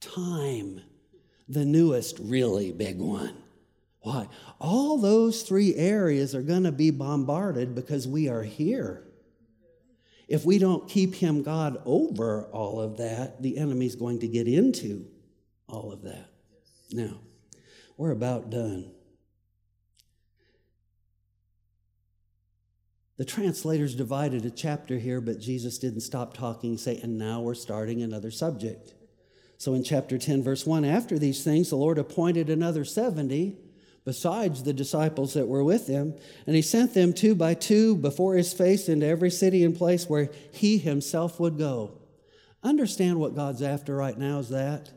[0.00, 0.80] Time,
[1.48, 3.36] the newest really big one.
[4.00, 4.28] Why?
[4.60, 9.02] All those three areas are going to be bombarded because we are here.
[10.28, 14.48] If we don't keep Him God over all of that, the enemy's going to get
[14.48, 15.06] into
[15.68, 16.28] all of that.
[16.90, 17.18] Now,
[17.96, 18.90] we're about done.
[23.16, 27.54] The translators divided a chapter here, but Jesus didn't stop talking, say, and now we're
[27.54, 28.94] starting another subject.
[29.56, 33.56] So in chapter 10, verse 1, after these things, the Lord appointed another 70
[34.04, 36.14] besides the disciples that were with him.
[36.46, 40.08] And he sent them two by two before his face into every city and place
[40.08, 42.00] where he himself would go.
[42.62, 44.90] Understand what God's after right now is that.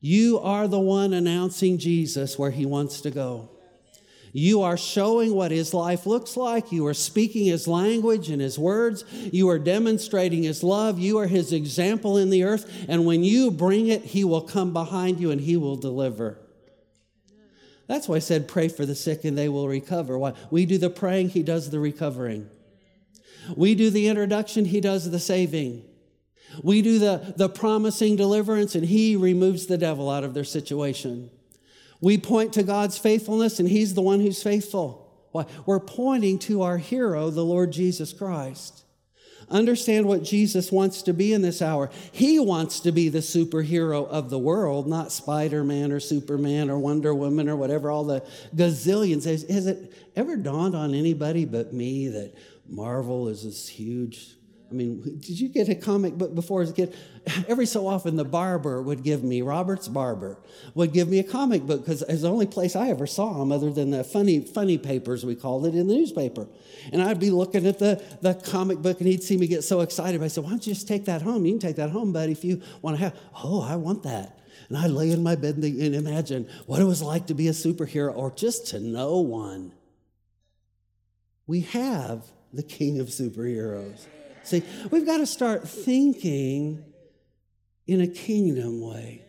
[0.00, 3.50] You are the one announcing Jesus where he wants to go.
[4.32, 6.70] You are showing what his life looks like.
[6.70, 9.04] You are speaking his language and his words.
[9.32, 10.98] You are demonstrating his love.
[10.98, 12.86] You are his example in the earth.
[12.88, 16.38] And when you bring it, he will come behind you and he will deliver.
[17.88, 20.16] That's why I said, pray for the sick and they will recover.
[20.16, 20.34] Why?
[20.50, 22.48] We do the praying, he does the recovering.
[23.56, 25.84] We do the introduction, he does the saving.
[26.62, 31.30] We do the, the promising deliverance, and he removes the devil out of their situation.
[32.00, 35.06] We point to God's faithfulness, and he's the one who's faithful.
[35.32, 35.46] Why?
[35.66, 38.84] We're pointing to our hero, the Lord Jesus Christ.
[39.50, 41.90] Understand what Jesus wants to be in this hour.
[42.12, 46.78] He wants to be the superhero of the world, not Spider Man or Superman or
[46.78, 48.24] Wonder Woman or whatever, all the
[48.54, 49.24] gazillions.
[49.24, 52.32] Has, has it ever dawned on anybody but me that
[52.68, 54.36] Marvel is this huge
[54.70, 56.94] I mean, did you get a comic book before as a kid?
[57.48, 60.38] Every so often, the barber would give me, Robert's Barber,
[60.74, 63.50] would give me a comic book because it's the only place I ever saw them
[63.50, 66.46] other than the funny, funny papers, we called it, in the newspaper.
[66.92, 69.80] And I'd be looking at the, the comic book and he'd see me get so
[69.80, 70.22] excited.
[70.22, 71.44] I said, Why don't you just take that home?
[71.44, 73.16] You can take that home, buddy, if you want to have.
[73.42, 74.38] Oh, I want that.
[74.68, 77.52] And I'd lay in my bed and imagine what it was like to be a
[77.52, 79.72] superhero or just to know one.
[81.48, 84.06] We have the king of superheroes.
[84.42, 86.84] See, we've got to start thinking
[87.86, 89.22] in a kingdom way.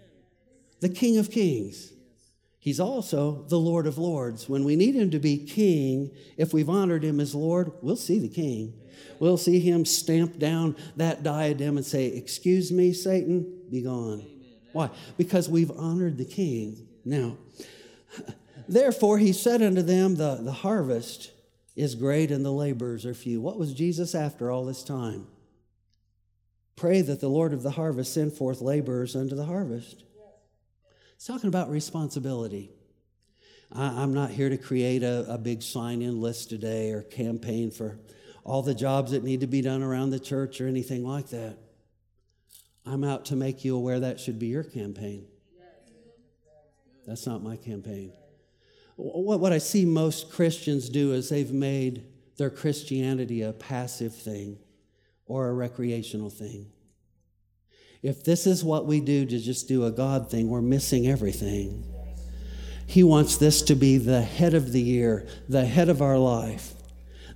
[0.80, 1.92] The King of Kings.
[2.60, 4.48] He's also the Lord of Lords.
[4.48, 8.20] When we need him to be king, if we've honored him as Lord, we'll see
[8.20, 8.74] the king.
[9.20, 14.26] We'll see him stamp down that diadem and say, Excuse me, Satan, be gone.
[14.74, 14.92] Why?
[15.18, 16.88] Because we've honored the king.
[17.04, 17.38] Now,
[18.68, 21.31] therefore, he said unto them, The, the harvest
[21.76, 23.42] is great and the laborers are few.
[23.42, 25.28] What was Jesus after all this time?
[26.76, 30.04] Pray that the Lord of the harvest send forth laborers unto the harvest.
[31.16, 32.72] It's talking about responsibility.
[33.72, 37.72] I, am not here to create a, a big sign in list today or campaign
[37.72, 38.00] for
[38.44, 41.58] all the jobs that need to be done around the church or anything like that.
[42.86, 45.28] I'm out to make you aware that should be your campaign.
[47.06, 48.14] That's not my campaign.
[49.04, 52.06] What I see most Christians do is they've made
[52.38, 54.60] their Christianity a passive thing
[55.26, 56.72] or a recreational thing.
[58.04, 61.84] If this is what we do to just do a God thing, we're missing everything.
[62.86, 66.74] He wants this to be the head of the year, the head of our life.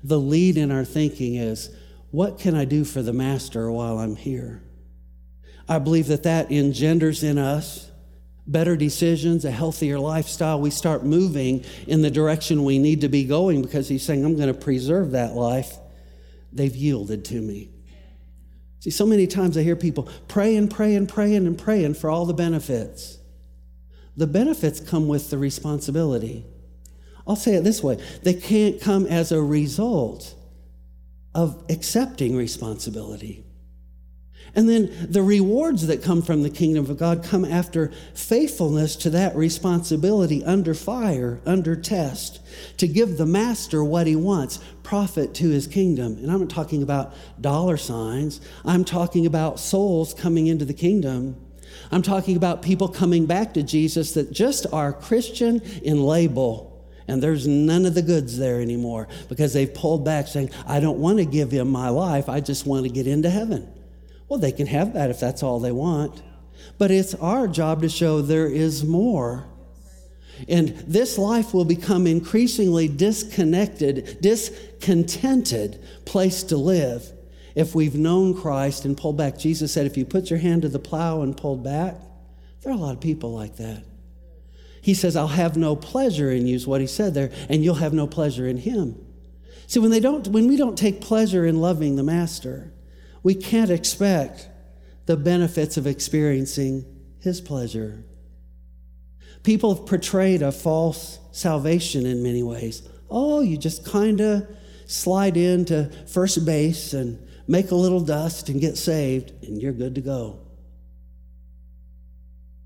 [0.03, 1.75] The lead in our thinking is
[2.11, 4.61] what can I do for the Master while I'm here?
[5.67, 7.89] I believe that that engenders in us
[8.47, 10.59] better decisions, a healthier lifestyle.
[10.59, 14.35] We start moving in the direction we need to be going because He's saying, I'm
[14.35, 15.77] going to preserve that life.
[16.51, 17.69] They've yielded to me.
[18.79, 22.33] See, so many times I hear people praying, praying, praying, and praying for all the
[22.33, 23.17] benefits.
[24.15, 26.45] The benefits come with the responsibility.
[27.27, 30.35] I'll say it this way they can't come as a result
[31.33, 33.44] of accepting responsibility.
[34.55, 39.09] And then the rewards that come from the kingdom of God come after faithfulness to
[39.09, 42.39] that responsibility under fire, under test,
[42.77, 46.17] to give the master what he wants, profit to his kingdom.
[46.19, 51.35] And I'm not talking about dollar signs, I'm talking about souls coming into the kingdom.
[51.91, 56.71] I'm talking about people coming back to Jesus that just are Christian in label.
[57.07, 60.99] And there's none of the goods there anymore because they've pulled back saying, I don't
[60.99, 62.29] want to give him my life.
[62.29, 63.71] I just want to get into heaven.
[64.27, 66.21] Well, they can have that if that's all they want.
[66.77, 69.45] But it's our job to show there is more.
[70.47, 77.09] And this life will become increasingly disconnected, discontented place to live
[77.55, 79.37] if we've known Christ and pulled back.
[79.37, 81.95] Jesus said, if you put your hand to the plow and pulled back,
[82.61, 83.83] there are a lot of people like that.
[84.81, 87.75] He says, I'll have no pleasure in you, is what he said there, and you'll
[87.75, 88.95] have no pleasure in him.
[89.67, 92.71] See, when, they don't, when we don't take pleasure in loving the Master,
[93.25, 94.47] we can't expect
[95.07, 96.85] the benefits of experiencing
[97.17, 98.05] His pleasure.
[99.41, 102.87] People have portrayed a false salvation in many ways.
[103.09, 104.47] Oh, you just kind of
[104.85, 107.17] slide into first base and
[107.47, 110.41] make a little dust and get saved, and you're good to go.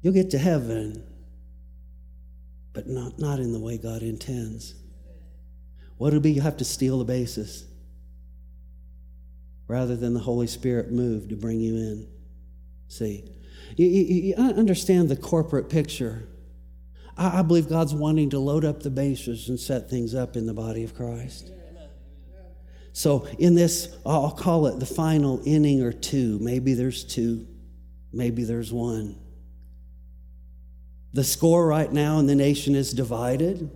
[0.01, 1.07] You'll get to heaven,
[2.73, 4.75] but not, not in the way God intends.
[5.95, 7.68] What be, you have to steal the basis
[9.69, 12.07] rather than the Holy Spirit move to bring you in.
[12.87, 13.23] See,
[13.77, 16.27] you, you, you understand the corporate picture.
[17.15, 20.47] I, I believe God's wanting to load up the bases and set things up in
[20.47, 21.51] the body of Christ.
[22.93, 26.39] So, in this, I'll call it the final inning or two.
[26.41, 27.47] Maybe there's two,
[28.11, 29.15] maybe there's one.
[31.13, 33.69] The score right now in the nation is divided.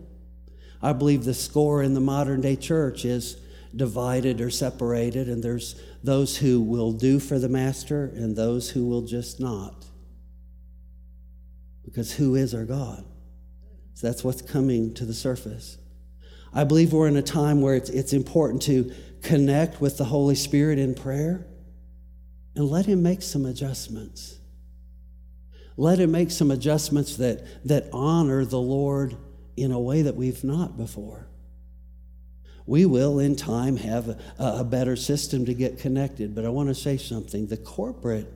[0.82, 3.38] I believe the score in the modern day church is
[3.76, 8.86] divided or separated, and there's those who will do for the master and those who
[8.86, 9.86] will just not.
[11.84, 13.06] Because who is our God?
[13.96, 15.78] So that's what's coming to the surface.
[16.54, 20.36] I believe we're in a time where it's, it's important to connect with the Holy
[20.36, 21.48] Spirit in prayer
[22.56, 24.38] and let Him make some adjustments.
[25.78, 29.18] Let Him make some adjustments that, that honor the Lord
[29.58, 31.28] in a way that we've not before
[32.66, 36.34] we will in time have a, a, better system to get connected.
[36.34, 38.32] But I want to say something the corporate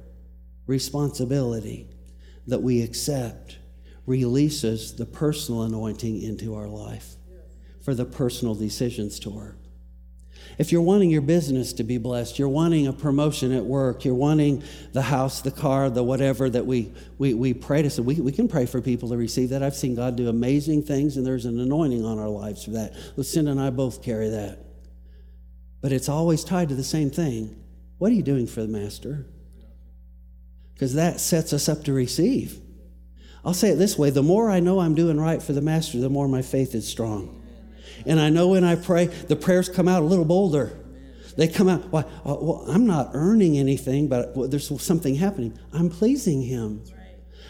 [0.66, 1.90] responsibility
[2.48, 3.58] that we accept
[4.06, 7.16] releases the personal anointing into our life
[7.82, 9.58] for the personal decisions to work.
[10.58, 14.16] If you're wanting your business to be blessed, you're wanting a promotion at work, you're
[14.16, 18.16] wanting the house, the car, the whatever that we, we, we pray to, so we,
[18.16, 19.62] we can pray for people to receive that.
[19.62, 22.96] I've seen God do amazing things, and there's an anointing on our lives for that.
[23.16, 24.58] Lucinda and I both carry that.
[25.80, 27.64] But it's always tied to the same thing.
[28.00, 29.28] What are you doing for the Master?
[30.74, 32.60] Because that sets us up to receive.
[33.46, 36.00] I'll say it this way the more I know I'm doing right for the Master,
[36.00, 37.37] the more my faith is strong.
[38.08, 40.78] And I know when I pray, the prayers come out a little bolder.
[41.36, 45.58] They come out, well, uh, well I'm not earning anything, but uh, there's something happening.
[45.72, 46.84] I'm pleasing Him.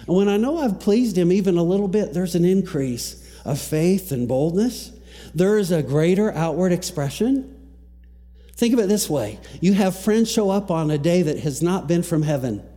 [0.07, 3.59] And when I know I've pleased Him even a little bit, there's an increase of
[3.59, 4.91] faith and boldness.
[5.33, 7.53] There is a greater outward expression.
[8.55, 11.61] Think of it this way you have friends show up on a day that has
[11.61, 12.67] not been from heaven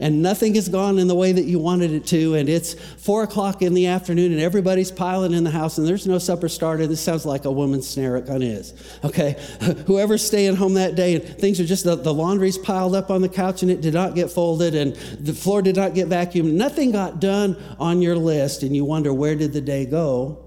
[0.00, 3.22] and nothing has gone in the way that you wanted it to, and it's four
[3.22, 6.88] o'clock in the afternoon, and everybody's piling in the house, and there's no supper started.
[6.88, 8.16] This sounds like a woman's snare.
[8.16, 8.98] It kind of is.
[9.04, 9.36] Okay,
[9.86, 13.20] whoever's staying home that day, and things are just the, the laundry's piled up on
[13.20, 16.52] the couch, and it did not get folded, and the floor did not get vacuumed.
[16.52, 20.46] Nothing got done on your list, and you wonder where did the day go?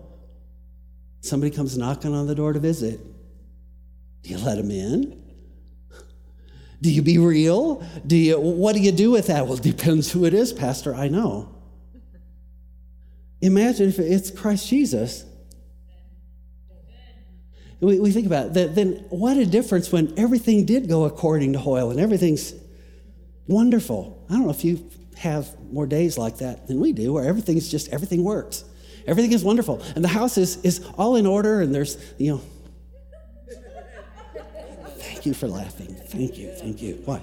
[1.21, 2.99] Somebody comes knocking on the door to visit.
[4.23, 5.22] Do you let them in?
[6.83, 7.81] Do you be real?
[8.05, 9.45] Do you, what do you do with that?
[9.45, 10.93] Well, it depends who it is, Pastor.
[10.93, 11.47] I know.
[13.39, 15.23] Imagine if it's Christ Jesus.
[17.79, 21.59] We, we think about it, then what a difference when everything did go according to
[21.59, 22.53] Hoyle and everything's
[23.47, 24.25] wonderful.
[24.29, 27.69] I don't know if you have more days like that than we do, where everything's
[27.69, 28.65] just, everything works.
[29.07, 29.81] Everything is wonderful.
[29.95, 32.41] And the house is, is all in order and there's, you know,
[35.23, 35.95] Thank you for laughing.
[36.07, 36.49] Thank you.
[36.49, 37.01] Thank you.
[37.05, 37.21] Why?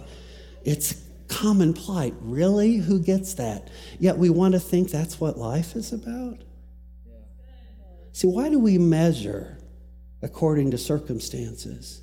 [0.64, 0.94] It's
[1.28, 2.14] common plight.
[2.22, 2.76] Really?
[2.76, 3.68] Who gets that?
[3.98, 6.38] Yet we want to think that's what life is about?
[8.12, 9.58] See, why do we measure
[10.22, 12.00] according to circumstances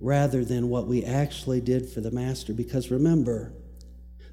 [0.00, 2.54] rather than what we actually did for the Master?
[2.54, 3.52] Because remember,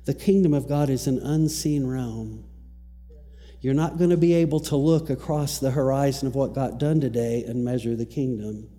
[0.06, 2.46] the kingdom of God is an unseen realm.
[3.60, 7.02] You're not going to be able to look across the horizon of what got done
[7.02, 8.70] today and measure the kingdom.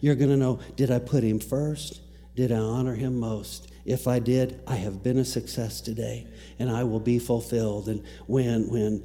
[0.00, 2.00] You're going to know did I put him first?
[2.34, 3.70] Did I honor him most?
[3.84, 6.26] If I did, I have been a success today
[6.58, 7.88] and I will be fulfilled.
[7.88, 9.04] And when, when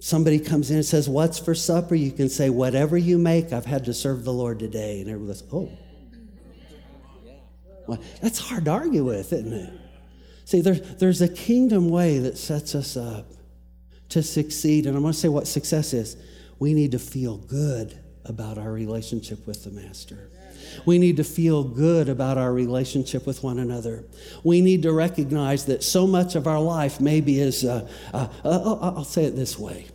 [0.00, 1.94] somebody comes in and says, What's for supper?
[1.94, 5.00] You can say, Whatever you make, I've had to serve the Lord today.
[5.00, 5.70] And everybody goes, Oh.
[7.86, 9.72] Well, that's hard to argue with, isn't it?
[10.44, 13.32] See, there, there's a kingdom way that sets us up
[14.08, 14.86] to succeed.
[14.86, 16.16] And I'm going to say what success is.
[16.58, 17.96] We need to feel good
[18.28, 20.30] about our relationship with the Master.
[20.84, 24.04] We need to feel good about our relationship with one another.
[24.44, 28.78] We need to recognize that so much of our life maybe is, uh, uh, uh,
[28.80, 29.86] I'll say it this way.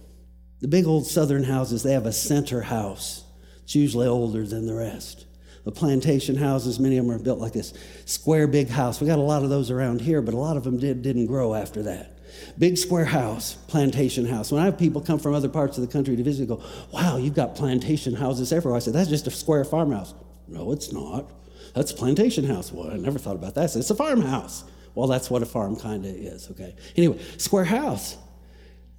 [0.61, 3.23] The big old southern houses, they have a center house.
[3.63, 5.25] It's usually older than the rest.
[5.63, 7.73] The plantation houses, many of them are built like this
[8.05, 8.99] square big house.
[8.99, 11.27] We got a lot of those around here, but a lot of them did, didn't
[11.27, 12.17] grow after that.
[12.57, 14.51] Big square house, plantation house.
[14.51, 16.61] When I have people come from other parts of the country to visit, go,
[16.91, 18.77] wow, you've got plantation houses everywhere.
[18.77, 20.13] I said, that's just a square farmhouse.
[20.47, 21.29] No, it's not.
[21.73, 22.71] That's a plantation house.
[22.71, 23.75] Well, I never thought about that.
[23.75, 24.63] it's a farmhouse.
[24.93, 26.75] Well, that's what a farm kind of is, okay?
[26.97, 28.17] Anyway, square house.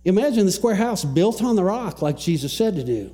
[0.04, 3.12] Imagine the square house built on the rock like Jesus said to do.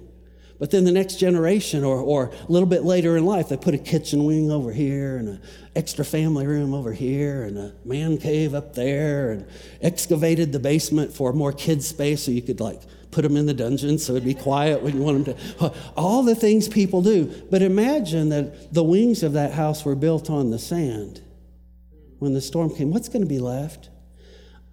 [0.58, 3.74] But then the next generation, or, or a little bit later in life, they put
[3.74, 5.40] a kitchen wing over here and an
[5.76, 9.46] extra family room over here and a man cave up there and
[9.80, 12.80] excavated the basement for more kid space so you could like
[13.12, 15.72] put them in the dungeon so it'd be quiet when you want them to.
[15.96, 17.26] All the things people do.
[17.50, 21.22] But imagine that the wings of that house were built on the sand.
[22.18, 23.90] When the storm came, what's going to be left?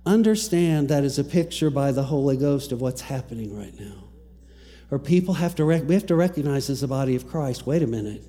[0.04, 4.05] Understand that is a picture by the Holy Ghost of what's happening right now
[4.92, 7.84] or people have to, rec- we have to recognize as the body of Christ wait
[7.84, 8.24] a minute.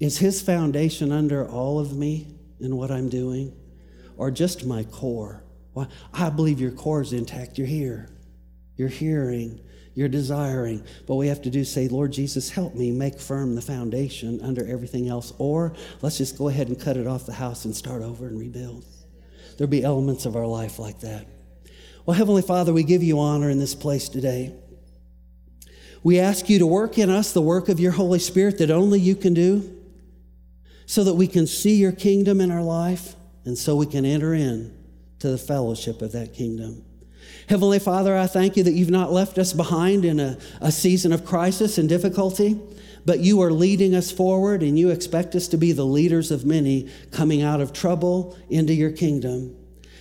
[0.00, 2.28] Is his foundation under all of me
[2.60, 3.54] in what I'm doing?
[4.16, 5.42] Or just my core?
[5.74, 7.58] Well, I believe your core is intact.
[7.58, 8.08] You're here.
[8.76, 9.60] You're hearing.
[9.94, 10.84] You're desiring.
[11.06, 14.66] But we have to do say, Lord Jesus, help me make firm the foundation under
[14.66, 15.32] everything else.
[15.38, 18.38] Or let's just go ahead and cut it off the house and start over and
[18.38, 18.84] rebuild.
[19.56, 21.26] There'll be elements of our life like that.
[22.06, 24.54] Well, Heavenly Father, we give you honor in this place today.
[26.02, 29.00] We ask you to work in us the work of your Holy Spirit that only
[29.00, 29.74] you can do
[30.86, 34.32] so that we can see your kingdom in our life and so we can enter
[34.34, 34.74] in
[35.18, 36.84] to the fellowship of that kingdom.
[37.48, 41.12] Heavenly Father, I thank you that you've not left us behind in a, a season
[41.12, 42.60] of crisis and difficulty,
[43.04, 46.44] but you are leading us forward and you expect us to be the leaders of
[46.44, 49.56] many coming out of trouble into your kingdom.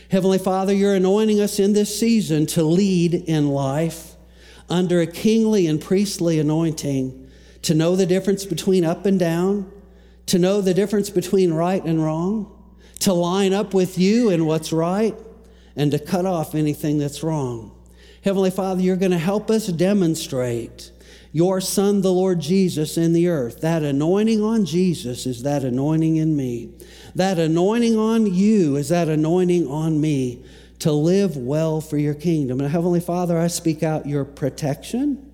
[0.09, 4.16] Heavenly Father, you're anointing us in this season to lead in life
[4.69, 7.29] under a kingly and priestly anointing
[7.63, 9.71] to know the difference between up and down,
[10.25, 12.53] to know the difference between right and wrong,
[12.99, 15.15] to line up with you and what's right,
[15.75, 17.71] and to cut off anything that's wrong.
[18.23, 20.91] Heavenly Father, you're going to help us demonstrate
[21.31, 23.61] your Son, the Lord Jesus, in the earth.
[23.61, 26.73] That anointing on Jesus is that anointing in me.
[27.15, 30.43] That anointing on you is that anointing on me
[30.79, 32.59] to live well for your kingdom.
[32.59, 35.31] And Heavenly Father, I speak out your protection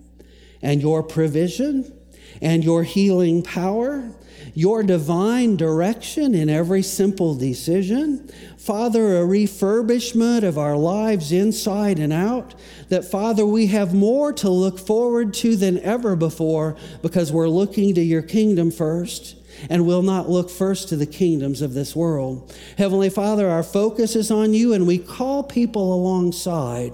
[0.62, 1.94] and your provision
[2.42, 4.14] and your healing power
[4.54, 8.30] your divine direction in every simple decision.
[8.58, 12.54] Father, a refurbishment of our lives inside and out.
[12.90, 17.96] That, Father, we have more to look forward to than ever before because we're looking
[17.96, 19.36] to your kingdom first
[19.70, 22.56] and will not look first to the kingdoms of this world.
[22.78, 26.94] Heavenly Father, our focus is on you, and we call people alongside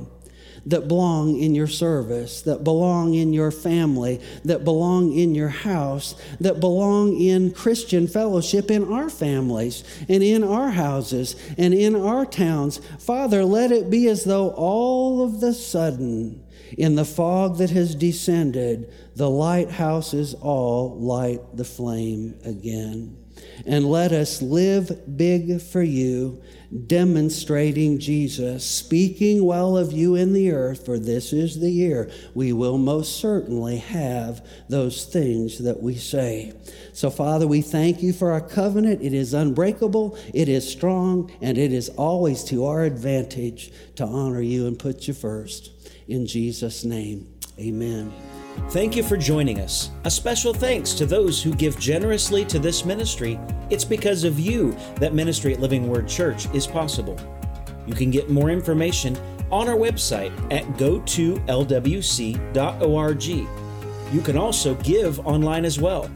[0.65, 6.15] that belong in your service, that belong in your family, that belong in your house,
[6.39, 12.25] that belong in Christian fellowship in our families and in our houses and in our
[12.25, 12.79] towns.
[12.99, 16.43] Father, let it be as though all of the sudden,
[16.77, 23.17] in the fog that has descended, the lighthouses all light the flame again.
[23.65, 26.41] And let us live big for you,
[26.87, 32.53] demonstrating Jesus, speaking well of you in the earth, for this is the year we
[32.53, 36.53] will most certainly have those things that we say.
[36.93, 39.01] So, Father, we thank you for our covenant.
[39.01, 44.41] It is unbreakable, it is strong, and it is always to our advantage to honor
[44.41, 45.71] you and put you first.
[46.09, 48.11] In Jesus' name, amen.
[48.69, 49.91] Thank you for joining us.
[50.05, 53.39] A special thanks to those who give generously to this ministry.
[53.69, 57.15] It's because of you that ministry at Living Word Church is possible.
[57.85, 59.15] You can get more information
[59.51, 63.25] on our website at go2lwc.org.
[64.11, 66.09] You can also give online as well.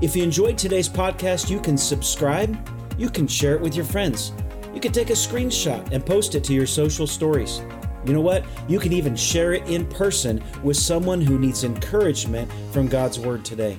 [0.00, 2.56] If you enjoyed today's podcast, you can subscribe,
[2.96, 4.32] you can share it with your friends,
[4.72, 7.60] you can take a screenshot and post it to your social stories.
[8.08, 8.42] You know what?
[8.68, 13.44] You can even share it in person with someone who needs encouragement from God's Word
[13.44, 13.78] today.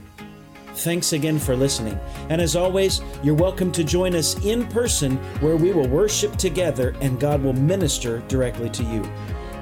[0.75, 1.99] Thanks again for listening.
[2.29, 6.95] And as always, you're welcome to join us in person where we will worship together
[7.01, 9.03] and God will minister directly to you.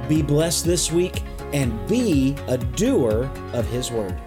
[0.09, 4.19] Be blessed this week and be a doer of His Word.